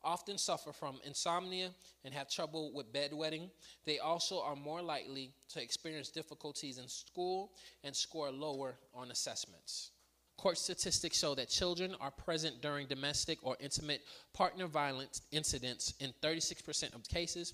often 0.02 0.38
suffer 0.38 0.72
from 0.72 0.98
insomnia 1.04 1.68
and 2.04 2.14
have 2.14 2.30
trouble 2.30 2.72
with 2.72 2.94
bedwetting. 2.94 3.50
They 3.84 3.98
also 3.98 4.40
are 4.40 4.56
more 4.56 4.80
likely 4.80 5.32
to 5.50 5.62
experience 5.62 6.08
difficulties 6.08 6.78
in 6.78 6.88
school 6.88 7.52
and 7.84 7.94
score 7.94 8.30
lower 8.30 8.76
on 8.94 9.10
assessments. 9.10 9.90
Court 10.38 10.56
statistics 10.56 11.18
show 11.18 11.34
that 11.34 11.50
children 11.50 11.94
are 12.00 12.10
present 12.10 12.62
during 12.62 12.86
domestic 12.86 13.38
or 13.42 13.54
intimate 13.60 14.00
partner 14.32 14.66
violence 14.66 15.20
incidents 15.30 15.92
in 16.00 16.12
36% 16.22 16.94
of 16.94 17.06
cases, 17.06 17.52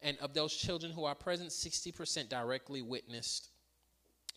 and 0.00 0.16
of 0.18 0.32
those 0.32 0.54
children 0.54 0.92
who 0.92 1.04
are 1.04 1.14
present, 1.14 1.50
60% 1.50 2.28
directly 2.28 2.82
witnessed 2.82 3.51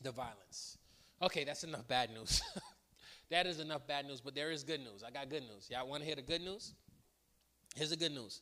the 0.01 0.11
violence. 0.11 0.77
Okay, 1.21 1.43
that's 1.43 1.63
enough 1.63 1.87
bad 1.87 2.09
news. 2.11 2.41
that 3.29 3.47
is 3.47 3.59
enough 3.59 3.87
bad 3.87 4.05
news, 4.05 4.21
but 4.21 4.35
there 4.35 4.51
is 4.51 4.63
good 4.63 4.81
news. 4.81 5.03
I 5.05 5.11
got 5.11 5.29
good 5.29 5.43
news. 5.43 5.69
Y'all 5.71 5.87
want 5.87 6.01
to 6.01 6.05
hear 6.05 6.15
the 6.15 6.21
good 6.21 6.41
news? 6.41 6.73
Here's 7.75 7.89
the 7.89 7.97
good 7.97 8.13
news 8.13 8.41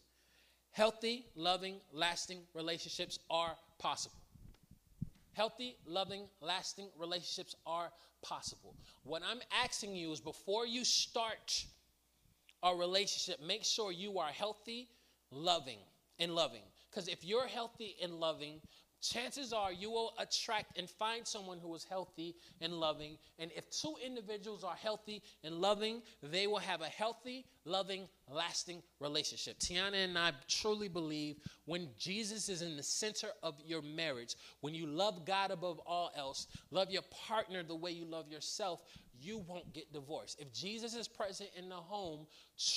healthy, 0.71 1.25
loving, 1.35 1.75
lasting 1.91 2.39
relationships 2.53 3.19
are 3.29 3.55
possible. 3.77 4.17
Healthy, 5.33 5.77
loving, 5.85 6.27
lasting 6.41 6.89
relationships 6.97 7.55
are 7.65 7.91
possible. 8.23 8.75
What 9.03 9.21
I'm 9.25 9.39
asking 9.63 9.95
you 9.95 10.11
is 10.11 10.19
before 10.19 10.65
you 10.65 10.83
start 10.83 11.65
a 12.61 12.75
relationship, 12.75 13.41
make 13.41 13.63
sure 13.63 13.91
you 13.91 14.19
are 14.19 14.29
healthy, 14.29 14.89
loving, 15.31 15.79
and 16.19 16.33
loving. 16.35 16.61
Because 16.89 17.07
if 17.07 17.23
you're 17.23 17.47
healthy 17.47 17.95
and 18.01 18.13
loving, 18.13 18.61
chances 19.03 19.53
are 19.53 19.71
you 19.73 19.91
will 19.91 20.13
attract 20.17 20.77
and 20.77 20.89
find 20.89 21.27
someone 21.27 21.59
who 21.59 21.75
is 21.75 21.83
healthy 21.83 22.35
and 22.61 22.73
loving. 22.73 23.17
And 23.37 23.51
if 23.55 23.69
two 23.69 23.95
individuals 24.03 24.63
are 24.63 24.75
healthy 24.75 25.21
and 25.43 25.55
loving, 25.55 26.01
they 26.21 26.47
will 26.47 26.59
have 26.59 26.81
a 26.81 26.87
healthy, 26.87 27.45
loving, 27.65 28.07
lasting 28.31 28.81
relationship. 28.99 29.59
Tiana 29.59 30.05
and 30.05 30.17
I 30.17 30.31
truly 30.47 30.87
believe 30.87 31.35
when 31.65 31.89
Jesus 31.97 32.49
is 32.49 32.61
in 32.61 32.77
the 32.77 32.83
center 32.83 33.27
of 33.41 33.55
your 33.65 33.81
marriage, 33.81 34.35
when 34.61 34.73
you 34.73 34.85
love 34.85 35.25
God 35.25 35.51
above 35.51 35.79
all 35.85 36.11
else, 36.15 36.47
love 36.71 36.89
your 36.89 37.03
partner 37.27 37.63
the 37.63 37.75
way 37.75 37.91
you 37.91 38.05
love 38.05 38.29
yourself, 38.29 38.81
you 39.23 39.43
won't 39.47 39.73
get 39.73 39.91
divorced. 39.93 40.39
If 40.39 40.53
Jesus 40.53 40.95
is 40.95 41.07
present 41.07 41.49
in 41.57 41.69
the 41.69 41.75
home, 41.75 42.27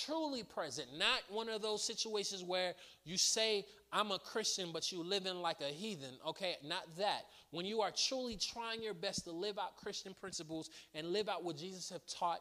truly 0.05 0.42
present, 0.42 0.88
not 0.97 1.20
one 1.28 1.49
of 1.49 1.62
those 1.62 1.82
situations 1.82 2.42
where 2.44 2.74
you 3.05 3.16
say, 3.18 3.66
I'm 3.92 4.11
a 4.11 4.18
Christian, 4.18 4.70
but 4.72 4.92
you 4.92 5.03
live 5.03 5.26
in 5.26 5.40
like 5.40 5.61
a 5.61 5.72
heathen, 5.72 6.14
okay? 6.26 6.57
Not 6.64 6.84
that. 6.99 7.22
When 7.51 7.66
you 7.66 7.80
are 7.80 7.90
truly 7.90 8.36
trying 8.36 8.82
your 8.82 8.94
best 8.94 9.24
to 9.24 9.32
live 9.32 9.59
out 9.59 9.76
Christian 9.76 10.14
principles 10.18 10.70
and 10.94 11.09
live 11.09 11.28
out 11.28 11.44
what 11.44 11.57
Jesus 11.57 11.90
have 11.90 12.07
taught, 12.07 12.40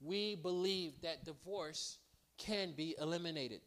we 0.00 0.34
believe 0.36 0.92
that 1.02 1.24
divorce 1.24 1.98
can 2.38 2.72
be 2.76 2.94
eliminated. 3.00 3.60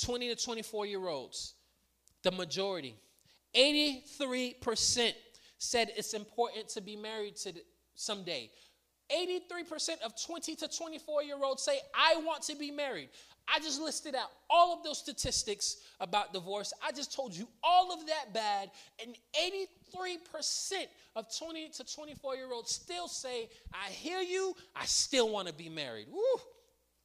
20 0.00 0.34
to 0.34 0.44
24 0.44 0.86
year 0.86 1.06
olds, 1.08 1.54
the 2.22 2.32
majority, 2.32 2.96
83% 3.54 5.12
said 5.58 5.92
it's 5.96 6.14
important 6.14 6.68
to 6.70 6.80
be 6.80 6.96
married 6.96 7.36
to 7.36 7.52
someday. 7.94 8.50
83% 9.12 10.00
of 10.02 10.12
20 10.24 10.56
to 10.56 10.68
24 10.68 11.22
year 11.22 11.36
olds 11.42 11.62
say, 11.62 11.78
I 11.94 12.20
want 12.24 12.42
to 12.44 12.56
be 12.56 12.70
married. 12.70 13.10
I 13.52 13.58
just 13.58 13.80
listed 13.80 14.14
out 14.14 14.30
all 14.48 14.76
of 14.76 14.84
those 14.84 14.98
statistics 14.98 15.78
about 16.00 16.32
divorce. 16.32 16.72
I 16.86 16.92
just 16.92 17.14
told 17.14 17.34
you 17.34 17.48
all 17.62 17.92
of 17.92 18.06
that 18.06 18.32
bad. 18.32 18.70
And 19.04 19.16
83% 19.96 20.86
of 21.16 21.26
20 21.36 21.68
to 21.70 21.94
24 21.94 22.36
year 22.36 22.52
olds 22.52 22.70
still 22.70 23.08
say, 23.08 23.48
I 23.72 23.90
hear 23.90 24.20
you, 24.20 24.54
I 24.74 24.86
still 24.86 25.30
want 25.30 25.48
to 25.48 25.54
be 25.54 25.68
married. 25.68 26.06
Woo! 26.10 26.40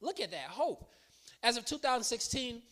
Look 0.00 0.20
at 0.20 0.30
that 0.30 0.48
hope. 0.48 0.88
As 1.42 1.56
of 1.56 1.64
2016, 1.64 2.62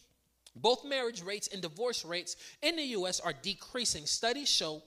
both 0.55 0.85
marriage 0.85 1.23
rates 1.23 1.49
and 1.53 1.61
divorce 1.61 2.05
rates 2.05 2.37
in 2.63 2.77
the 2.77 2.83
US 2.83 3.21
are 3.21 3.35
decreasing. 3.43 4.07
Studies 4.07 4.49
show 4.49 4.83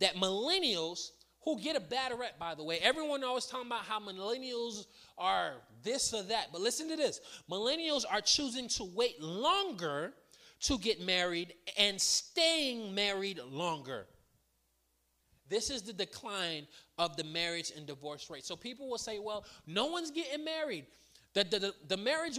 that 0.00 0.16
millennials 0.16 1.10
who 1.46 1.60
get 1.60 1.76
a 1.76 1.80
bad 1.80 2.12
rep, 2.18 2.38
by 2.40 2.56
the 2.56 2.64
way. 2.64 2.78
Everyone 2.82 3.22
always 3.22 3.46
talking 3.46 3.68
about 3.68 3.84
how 3.84 4.00
millennials 4.00 4.86
are 5.16 5.52
this 5.84 6.12
or 6.12 6.24
that. 6.24 6.48
But 6.52 6.60
listen 6.60 6.88
to 6.90 6.96
this 6.96 7.20
millennials 7.50 8.04
are 8.10 8.20
choosing 8.20 8.68
to 8.70 8.84
wait 8.84 9.22
longer 9.22 10.12
to 10.58 10.78
get 10.78 11.00
married 11.00 11.54
and 11.78 12.00
staying 12.00 12.94
married 12.94 13.40
longer. 13.48 14.06
This 15.48 15.70
is 15.70 15.82
the 15.82 15.92
decline 15.92 16.66
of 16.98 17.16
the 17.16 17.22
marriage 17.22 17.70
and 17.76 17.86
divorce 17.86 18.28
rate. 18.28 18.44
So 18.44 18.56
people 18.56 18.90
will 18.90 18.98
say, 18.98 19.20
well, 19.20 19.44
no 19.68 19.86
one's 19.86 20.10
getting 20.10 20.44
married. 20.44 20.86
The, 21.34 21.44
the, 21.44 21.74
the, 21.86 21.96
marriage 21.96 22.38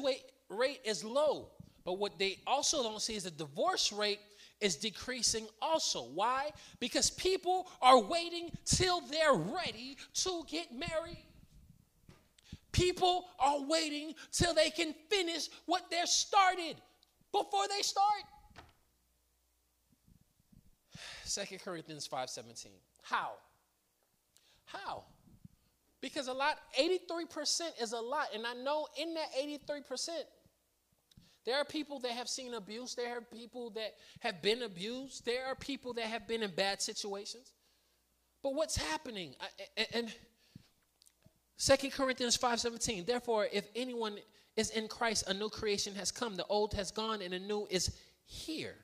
rate 0.50 0.80
is 0.84 1.06
low. 1.06 1.52
But 1.86 2.00
what 2.00 2.20
they 2.20 2.40
also 2.46 2.84
don't 2.84 3.02
see 3.02 3.16
is 3.16 3.24
the 3.24 3.32
divorce 3.32 3.94
rate 3.94 4.20
is 4.60 4.76
decreasing 4.76 5.48
also. 5.62 6.04
Why? 6.04 6.52
Because 6.80 7.10
people 7.10 7.70
are 7.82 8.00
waiting 8.00 8.50
till 8.66 9.02
they're 9.02 9.34
ready 9.34 9.98
to 10.16 10.44
get 10.48 10.72
married. 10.72 11.24
People 12.72 13.30
are 13.40 13.62
waiting 13.62 14.14
till 14.32 14.54
they 14.54 14.70
can 14.70 14.94
finish 15.10 15.50
what 15.66 15.90
they're 15.90 16.06
started 16.06 16.76
before 17.32 17.68
they 17.70 17.82
start. 17.82 18.24
Second 21.24 21.60
Corinthians 21.62 22.08
5:17. 22.08 22.68
How? 23.02 23.34
How? 24.66 25.06
Because 26.00 26.28
a 26.28 26.34
lot, 26.34 26.60
83% 26.78 27.82
is 27.82 27.94
a 27.94 28.00
lot. 28.00 28.28
And 28.34 28.46
I 28.46 28.54
know 28.54 28.88
in 28.98 29.14
that 29.16 29.34
83%, 29.34 30.28
there 31.48 31.56
are 31.56 31.64
people 31.64 31.98
that 32.00 32.12
have 32.12 32.28
seen 32.28 32.56
abuse. 32.56 32.94
There 32.94 33.18
are 33.18 33.22
people 33.22 33.70
that 33.70 33.94
have 34.20 34.42
been 34.42 34.64
abused. 34.64 35.26
There 35.26 35.46
are 35.46 35.56
people 35.56 35.94
that 35.94 36.04
have 36.04 36.28
been 36.28 36.44
in 36.44 36.52
bad 36.52 36.82
situations. 36.82 37.54
But 38.44 38.54
what's 38.54 38.76
happening? 38.76 39.34
And 39.94 40.14
Second 41.56 41.92
Corinthians 41.94 42.36
5:17. 42.36 43.06
Therefore, 43.06 43.48
if 43.50 43.66
anyone 43.78 44.20
is 44.58 44.72
in 44.72 44.90
Christ, 44.90 45.24
a 45.28 45.34
new 45.34 45.48
creation 45.48 45.96
has 45.96 46.12
come. 46.12 46.36
The 46.36 46.46
old 46.48 46.74
has 46.74 46.92
gone 46.92 47.22
and 47.22 47.34
a 47.34 47.40
new 47.40 47.66
is 47.70 47.96
here. 48.26 48.76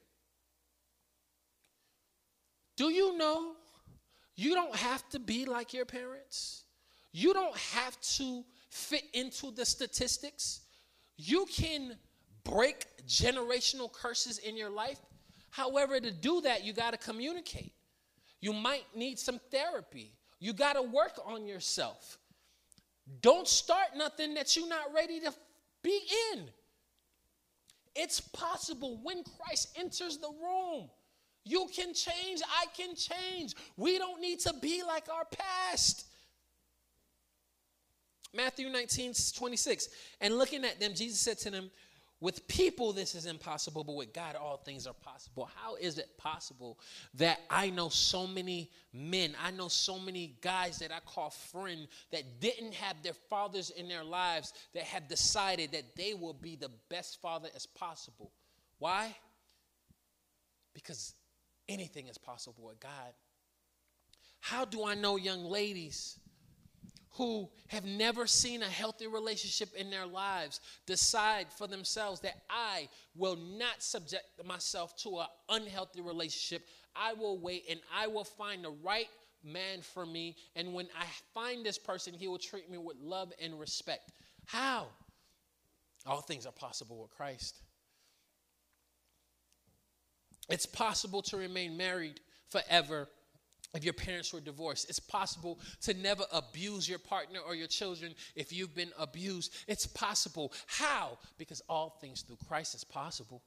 Do 2.78 2.90
you 2.90 3.18
know 3.18 3.58
you 4.38 4.54
don't 4.56 4.76
have 4.78 5.08
to 5.10 5.20
be 5.20 5.44
like 5.44 5.74
your 5.74 5.86
parents? 5.86 6.64
You 7.12 7.34
don't 7.34 7.58
have 7.58 8.00
to 8.16 8.46
fit 8.70 9.04
into 9.12 9.52
the 9.52 9.66
statistics. 9.66 10.62
You 11.18 11.46
can 11.46 12.00
break 12.44 12.86
generational 13.08 13.92
curses 13.92 14.38
in 14.40 14.58
your 14.58 14.70
life. 14.70 15.00
However, 15.50 16.00
to 16.00 16.12
do 16.12 16.42
that, 16.42 16.64
you 16.64 16.74
got 16.74 16.92
to 16.92 16.98
communicate. 16.98 17.74
You 18.42 18.54
might 18.54 18.86
need 18.96 19.20
some 19.20 19.40
therapy. 19.52 20.14
You 20.40 20.54
got 20.54 20.74
to 20.74 20.82
work 20.82 21.20
on 21.26 21.46
yourself. 21.46 22.18
Don't 23.22 23.48
start 23.48 23.96
nothing 23.96 24.34
that 24.34 24.56
you're 24.56 24.68
not 24.68 24.94
ready 24.94 25.20
to 25.22 25.34
be 25.82 26.00
in. 26.34 26.46
It's 27.96 28.20
possible 28.20 29.00
when 29.04 29.24
Christ 29.24 29.78
enters 29.78 30.18
the 30.18 30.30
room. 30.30 30.90
You 31.46 31.68
can 31.76 31.94
change, 31.94 32.42
I 32.42 32.66
can 32.76 32.96
change. 32.96 33.54
We 33.78 33.98
don't 33.98 34.22
need 34.22 34.40
to 34.42 34.54
be 34.62 34.82
like 34.86 35.08
our 35.14 35.26
past. 35.26 36.06
Matthew 38.34 38.70
19, 38.70 39.14
26. 39.36 39.90
And 40.22 40.38
looking 40.38 40.66
at 40.66 40.80
them, 40.80 40.94
Jesus 40.96 41.20
said 41.20 41.38
to 41.40 41.52
them, 41.52 41.70
with 42.24 42.48
people, 42.48 42.94
this 42.94 43.16
is 43.16 43.26
impossible, 43.26 43.84
but 43.84 43.98
with 43.98 44.14
God, 44.14 44.38
all 44.38 44.56
things 44.56 44.88
are 44.88 44.94
possible. 44.94 45.50
How 45.62 45.76
is 45.76 45.98
it 45.98 46.18
possible 46.18 46.80
that 47.16 47.42
I 47.50 47.70
know 47.70 47.90
so 47.90 48.26
many 48.26 48.72
men, 48.94 49.36
I 49.44 49.52
know 49.52 49.68
so 49.68 50.00
many 50.00 50.38
guys 50.40 50.80
that 50.80 50.90
I 50.90 51.00
call 51.06 51.32
friend 51.32 51.86
that 52.14 52.40
didn't 52.40 52.76
have 52.76 52.96
their 53.04 53.14
fathers 53.14 53.72
in 53.72 53.90
their 53.90 54.06
lives 54.06 54.54
that 54.74 54.84
have 54.84 55.10
decided 55.10 55.74
that 55.74 55.98
they 55.98 56.14
will 56.14 56.34
be 56.34 56.56
the 56.56 56.70
best 56.88 57.22
father 57.22 57.50
as 57.58 57.66
possible? 57.66 58.32
Why? 58.80 59.14
Because 60.74 61.16
anything 61.68 62.08
is 62.08 62.18
possible 62.18 62.68
with 62.68 62.80
God. 62.80 63.12
How 64.40 64.64
do 64.64 64.86
I 64.86 64.96
know 64.96 65.18
young 65.18 65.44
ladies 65.44 66.18
who 67.14 67.50
have 67.68 67.86
never 67.86 68.26
seen 68.26 68.64
a 68.64 68.70
healthy 68.70 69.08
relationship 69.08 69.74
in 69.76 69.90
their 69.90 70.06
lives 70.06 70.60
decide 70.86 71.48
for 71.52 71.68
themselves 71.68 72.20
that 72.22 72.42
I 72.50 72.90
will 73.16 73.36
not 73.36 73.84
subject 73.84 74.26
myself 74.46 74.96
to 75.04 75.20
an 75.20 75.28
unhealthy 75.50 76.02
relationship. 76.02 76.68
I 76.96 77.14
will 77.14 77.38
wait 77.38 77.66
and 77.70 77.80
I 77.96 78.08
will 78.08 78.24
find 78.24 78.64
the 78.64 78.74
right 78.84 79.10
man 79.44 79.82
for 79.82 80.06
me. 80.06 80.36
And 80.56 80.74
when 80.74 80.88
I 81.00 81.06
find 81.34 81.66
this 81.66 81.78
person, 81.78 82.14
he 82.14 82.28
will 82.28 82.40
treat 82.40 82.70
me 82.70 82.78
with 82.78 82.98
love 83.00 83.32
and 83.42 83.60
respect. 83.60 84.12
How? 84.46 84.88
All 86.06 86.22
things 86.22 86.46
are 86.46 86.52
possible 86.52 87.00
with 87.02 87.12
Christ. 87.12 87.62
It's 90.50 90.66
possible 90.66 91.22
to 91.24 91.38
remain 91.38 91.78
married 91.78 92.20
forever 92.50 93.08
if 93.74 93.84
your 93.84 93.94
parents 93.94 94.32
were 94.32 94.40
divorced. 94.40 94.90
It's 94.90 95.00
possible 95.00 95.60
to 95.82 95.94
never 95.94 96.24
abuse 96.32 96.88
your 96.88 97.00
partner 97.00 97.40
or 97.40 97.56
your 97.56 97.68
children 97.68 98.14
if 98.36 98.54
you've 98.54 98.76
been 98.76 98.92
abused. 99.00 99.56
It's 99.68 99.88
possible. 99.88 100.54
How? 100.68 101.18
Because 101.38 101.62
all 101.68 101.98
things 102.02 102.22
through 102.22 102.38
Christ 102.48 102.76
is 102.76 102.84
possible. 102.84 103.42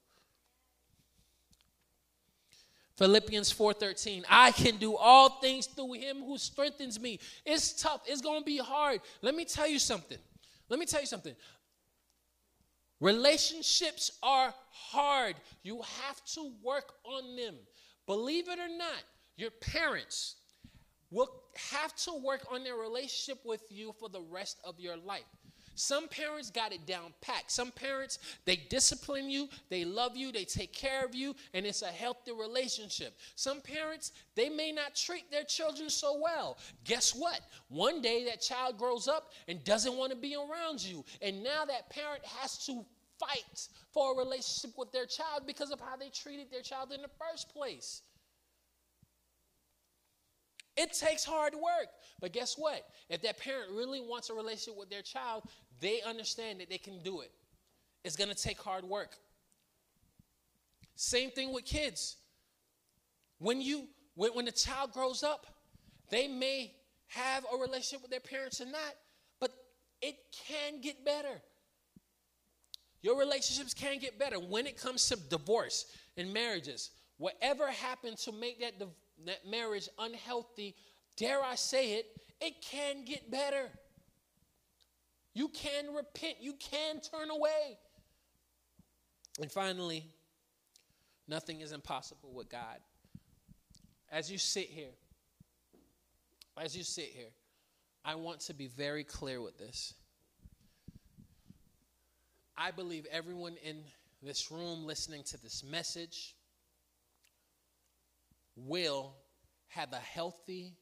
Philippians 2.97 3.53
4:13 3.53 4.25
I 4.27 4.51
can 4.51 4.77
do 4.77 4.95
all 4.95 5.39
things 5.39 5.67
through 5.67 5.93
him 5.93 6.23
who 6.23 6.37
strengthens 6.37 6.99
me. 6.99 7.19
It's 7.45 7.79
tough. 7.79 8.01
It's 8.07 8.21
going 8.21 8.41
to 8.41 8.45
be 8.45 8.57
hard. 8.57 9.01
Let 9.21 9.35
me 9.35 9.45
tell 9.45 9.67
you 9.67 9.79
something. 9.79 10.17
Let 10.67 10.79
me 10.79 10.85
tell 10.85 10.99
you 10.99 11.07
something. 11.07 11.35
Relationships 12.99 14.11
are 14.23 14.53
hard. 14.71 15.35
You 15.61 15.81
have 15.99 16.25
to 16.33 16.51
work 16.63 16.91
on 17.03 17.35
them. 17.35 17.55
Believe 18.07 18.49
it 18.49 18.57
or 18.57 18.69
not, 18.75 19.03
your 19.37 19.51
parents 19.51 20.35
will 21.09 21.29
have 21.71 21.95
to 21.95 22.13
work 22.13 22.45
on 22.51 22.63
their 22.63 22.75
relationship 22.75 23.39
with 23.45 23.63
you 23.69 23.93
for 23.99 24.09
the 24.09 24.21
rest 24.21 24.59
of 24.65 24.79
your 24.79 24.97
life. 24.97 25.23
Some 25.75 26.07
parents 26.07 26.49
got 26.49 26.73
it 26.73 26.87
down 26.87 27.13
packed. 27.21 27.51
Some 27.51 27.69
parents, 27.69 28.17
they 28.45 28.55
discipline 28.55 29.29
you, 29.29 29.47
they 29.69 29.85
love 29.85 30.17
you, 30.17 30.31
they 30.31 30.43
take 30.43 30.73
care 30.73 31.05
of 31.05 31.13
you, 31.13 31.35
and 31.53 31.67
it's 31.67 31.83
a 31.83 31.87
healthy 31.87 32.31
relationship. 32.31 33.13
Some 33.35 33.61
parents, 33.61 34.11
they 34.33 34.49
may 34.49 34.71
not 34.71 34.95
treat 34.95 35.29
their 35.29 35.43
children 35.43 35.91
so 35.91 36.19
well. 36.19 36.57
Guess 36.83 37.13
what? 37.13 37.41
One 37.69 38.01
day 38.01 38.25
that 38.25 38.41
child 38.41 38.79
grows 38.79 39.07
up 39.07 39.31
and 39.47 39.63
doesn't 39.63 39.95
want 39.95 40.11
to 40.11 40.17
be 40.17 40.35
around 40.35 40.83
you. 40.83 41.05
And 41.21 41.43
now 41.43 41.63
that 41.65 41.91
parent 41.91 42.25
has 42.25 42.57
to 42.65 42.83
fight 43.19 43.67
for 43.91 44.13
a 44.13 44.17
relationship 44.17 44.75
with 44.79 44.91
their 44.91 45.05
child 45.05 45.43
because 45.45 45.69
of 45.69 45.79
how 45.79 45.95
they 45.95 46.09
treated 46.09 46.51
their 46.51 46.63
child 46.63 46.91
in 46.91 47.03
the 47.03 47.09
first 47.19 47.49
place. 47.53 48.01
It 50.77 50.93
takes 50.93 51.25
hard 51.25 51.53
work. 51.55 51.87
But 52.21 52.33
guess 52.33 52.55
what? 52.57 52.85
If 53.09 53.21
that 53.23 53.39
parent 53.39 53.71
really 53.71 53.99
wants 53.99 54.29
a 54.29 54.33
relationship 54.33 54.79
with 54.79 54.89
their 54.89 55.01
child, 55.01 55.43
they 55.81 56.01
understand 56.01 56.59
that 56.61 56.69
they 56.69 56.77
can 56.77 56.99
do 57.03 57.21
it. 57.21 57.31
It's 58.03 58.15
going 58.15 58.29
to 58.29 58.35
take 58.35 58.59
hard 58.59 58.83
work. 58.83 59.15
Same 60.95 61.31
thing 61.31 61.51
with 61.51 61.65
kids. 61.65 62.17
When 63.39 63.61
you 63.61 63.87
when, 64.15 64.31
when 64.31 64.45
the 64.45 64.51
child 64.51 64.93
grows 64.93 65.23
up, 65.23 65.45
they 66.09 66.27
may 66.27 66.73
have 67.07 67.45
a 67.53 67.57
relationship 67.57 68.01
with 68.01 68.09
their 68.11 68.19
parents 68.19 68.59
or 68.61 68.65
not, 68.65 68.95
but 69.39 69.51
it 70.01 70.15
can 70.47 70.81
get 70.81 71.05
better. 71.05 71.41
Your 73.01 73.17
relationships 73.17 73.73
can 73.73 73.99
get 73.99 74.17
better 74.17 74.37
when 74.37 74.65
it 74.65 74.75
comes 74.75 75.07
to 75.09 75.15
divorce 75.29 75.85
and 76.17 76.33
marriages. 76.33 76.91
Whatever 77.17 77.69
happened 77.69 78.17
to 78.19 78.31
make 78.31 78.59
that, 78.61 78.73
marriage 79.49 79.89
unhealthy, 79.99 80.75
dare 81.15 81.43
I 81.43 81.55
say 81.55 81.93
it, 81.93 82.05
it 82.39 82.61
can 82.61 83.03
get 83.03 83.29
better. 83.29 83.69
You 85.33 85.49
can 85.49 85.93
repent, 85.93 86.37
you 86.41 86.53
can 86.53 86.99
turn 87.01 87.29
away. 87.29 87.77
And 89.39 89.51
finally, 89.51 90.05
nothing 91.27 91.61
is 91.61 91.71
impossible 91.71 92.31
with 92.33 92.49
God. 92.49 92.79
As 94.11 94.31
you 94.31 94.37
sit 94.37 94.67
here, 94.67 94.93
as 96.59 96.75
you 96.75 96.83
sit 96.83 97.09
here, 97.13 97.29
I 98.03 98.15
want 98.15 98.39
to 98.41 98.53
be 98.53 98.67
very 98.67 99.03
clear 99.03 99.41
with 99.41 99.57
this. 99.57 99.93
I 102.57 102.71
believe 102.71 103.05
everyone 103.11 103.57
in 103.63 103.83
this 104.23 104.49
room 104.49 104.85
listening 104.85 105.23
to 105.25 105.41
this 105.43 105.63
message 105.63 106.36
will 108.57 109.15
have 109.67 109.93
a 109.93 109.97
healthy, 109.97 110.73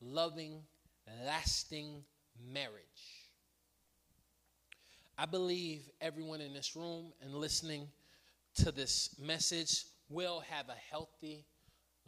loving, 0.00 0.62
lasting 1.24 2.04
marriage. 2.52 3.26
I 5.18 5.26
believe 5.26 5.88
everyone 6.00 6.40
in 6.40 6.52
this 6.52 6.76
room 6.76 7.12
and 7.22 7.34
listening 7.34 7.88
to 8.56 8.70
this 8.70 9.16
message 9.18 9.84
will 10.08 10.40
have 10.40 10.68
a 10.68 10.76
healthy, 10.90 11.44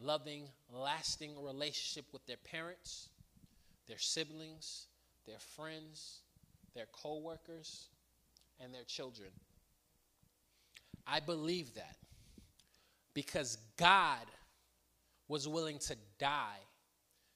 loving, 0.00 0.44
lasting 0.70 1.42
relationship 1.42 2.06
with 2.12 2.24
their 2.26 2.36
parents, 2.36 3.08
their 3.86 3.98
siblings, 3.98 4.86
their 5.26 5.38
friends, 5.38 6.20
their 6.74 6.86
co-workers, 6.92 7.88
and 8.60 8.72
their 8.72 8.84
children. 8.84 9.30
I 11.06 11.20
believe 11.20 11.74
that 11.74 11.96
because 13.14 13.56
God 13.76 14.26
was 15.29 15.47
willing 15.47 15.79
to 15.79 15.97
die 16.18 16.59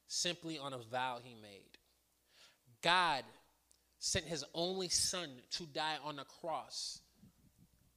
simply 0.07 0.59
on 0.59 0.73
a 0.73 0.79
vow 0.79 1.19
he 1.23 1.35
made. 1.35 1.79
God 2.83 3.25
sent 3.99 4.25
his 4.25 4.45
only 4.55 4.89
son 4.89 5.29
to 5.53 5.65
die 5.67 5.97
on 6.05 6.19
a 6.19 6.25
cross 6.25 7.01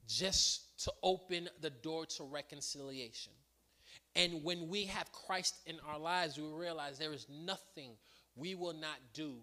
just 0.08 0.84
to 0.84 0.91
open 1.02 1.50
the 1.62 1.70
door 1.70 2.06
to 2.06 2.24
reconciliation. 2.24 3.34
And 4.16 4.43
when 4.43 4.70
we 4.70 4.86
have 4.86 5.12
Christ 5.12 5.56
in 5.66 5.78
our 5.89 5.98
lives, 5.98 6.38
we 6.38 6.48
realize 6.48 6.98
there 6.98 7.14
is 7.14 7.26
nothing 7.30 7.91
we 8.36 8.56
will 8.56 8.74
not 8.74 8.98
do 9.14 9.38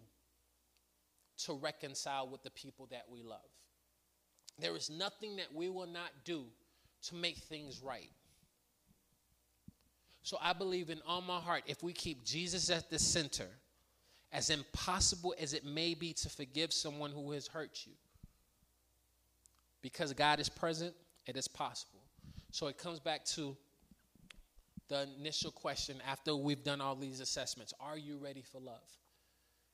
to 1.45 1.55
reconcile 1.55 2.29
with 2.29 2.43
the 2.43 2.51
people 2.51 2.87
that 2.91 3.05
we 3.11 3.23
love. 3.23 3.41
There 4.59 4.77
is 4.77 4.91
nothing 4.91 5.37
that 5.37 5.53
we 5.53 5.69
will 5.69 5.87
not 5.87 6.11
do 6.25 6.45
to 7.09 7.15
make 7.15 7.39
things 7.39 7.83
right. 7.83 8.11
So 10.23 10.39
I 10.41 10.53
believe 10.53 10.91
in 10.91 11.01
all 11.07 11.21
my 11.21 11.41
heart, 11.41 11.65
if 11.67 11.83
we 11.83 11.93
keep 11.93 12.25
Jesus 12.25 12.71
at 12.71 12.91
the 12.91 12.99
center, 12.99 13.49
as 14.33 14.51
impossible 14.51 15.35
as 15.39 15.53
it 15.53 15.65
may 15.65 15.95
be 15.95 16.13
to 16.15 16.29
forgive 16.29 16.73
someone 16.73 17.11
who 17.11 17.33
has 17.33 17.49
hurt 17.49 17.83
you, 17.87 17.93
because 19.83 20.13
God 20.13 20.39
is 20.39 20.49
present, 20.49 20.95
it 21.27 21.37
is 21.37 21.49
possible. 21.49 22.01
So 22.53 22.69
it 22.69 22.79
comes 22.79 23.01
back 23.01 23.25
to 23.27 23.57
the 24.89 25.09
initial 25.19 25.51
question 25.51 25.97
after 26.07 26.37
we've 26.37 26.63
done 26.63 26.81
all 26.81 26.95
these 26.95 27.21
assessments 27.21 27.73
Are 27.81 27.99
you 27.99 28.19
ready 28.19 28.43
for 28.43 28.61
love? 28.61 28.77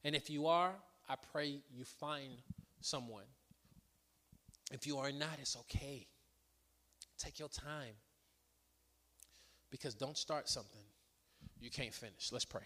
And 0.05 0.15
if 0.15 0.31
you 0.31 0.47
are, 0.47 0.73
I 1.09 1.17
pray 1.33 1.59
you 1.75 1.85
find 1.85 2.33
someone. 2.81 3.25
If 4.73 4.87
you 4.87 4.99
are 4.99 5.11
not, 5.11 5.39
it's 5.41 5.57
okay. 5.57 6.07
Take 7.19 7.39
your 7.39 7.49
time. 7.49 7.95
Because 9.71 9.95
don't 9.95 10.17
start 10.17 10.49
something 10.49 10.81
you 11.61 11.71
can't 11.71 11.93
finish. 11.93 12.31
Let's 12.33 12.45
pray. 12.45 12.63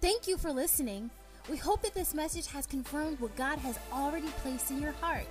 Thank 0.00 0.28
you 0.28 0.36
for 0.36 0.52
listening. 0.52 1.10
We 1.50 1.56
hope 1.56 1.82
that 1.82 1.94
this 1.94 2.12
message 2.12 2.46
has 2.48 2.66
confirmed 2.66 3.20
what 3.20 3.34
God 3.36 3.58
has 3.60 3.78
already 3.92 4.28
placed 4.42 4.70
in 4.70 4.82
your 4.82 4.92
heart. 4.92 5.26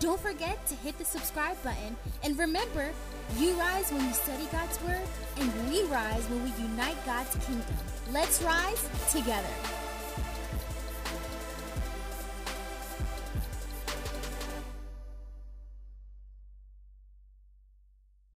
Don't 0.00 0.20
forget 0.20 0.64
to 0.66 0.74
hit 0.76 0.98
the 0.98 1.04
subscribe 1.04 1.60
button 1.62 1.96
and 2.22 2.38
remember, 2.38 2.90
you 3.38 3.54
rise 3.54 3.90
when 3.90 4.04
you 4.04 4.12
study 4.12 4.46
God's 4.52 4.80
Word, 4.82 5.00
and 5.38 5.70
we 5.70 5.82
rise 5.84 6.22
when 6.28 6.44
we 6.44 6.50
unite 6.62 6.96
God's 7.06 7.34
kingdom. 7.46 7.74
Let's 8.12 8.42
rise 8.42 8.88
together. 9.10 9.83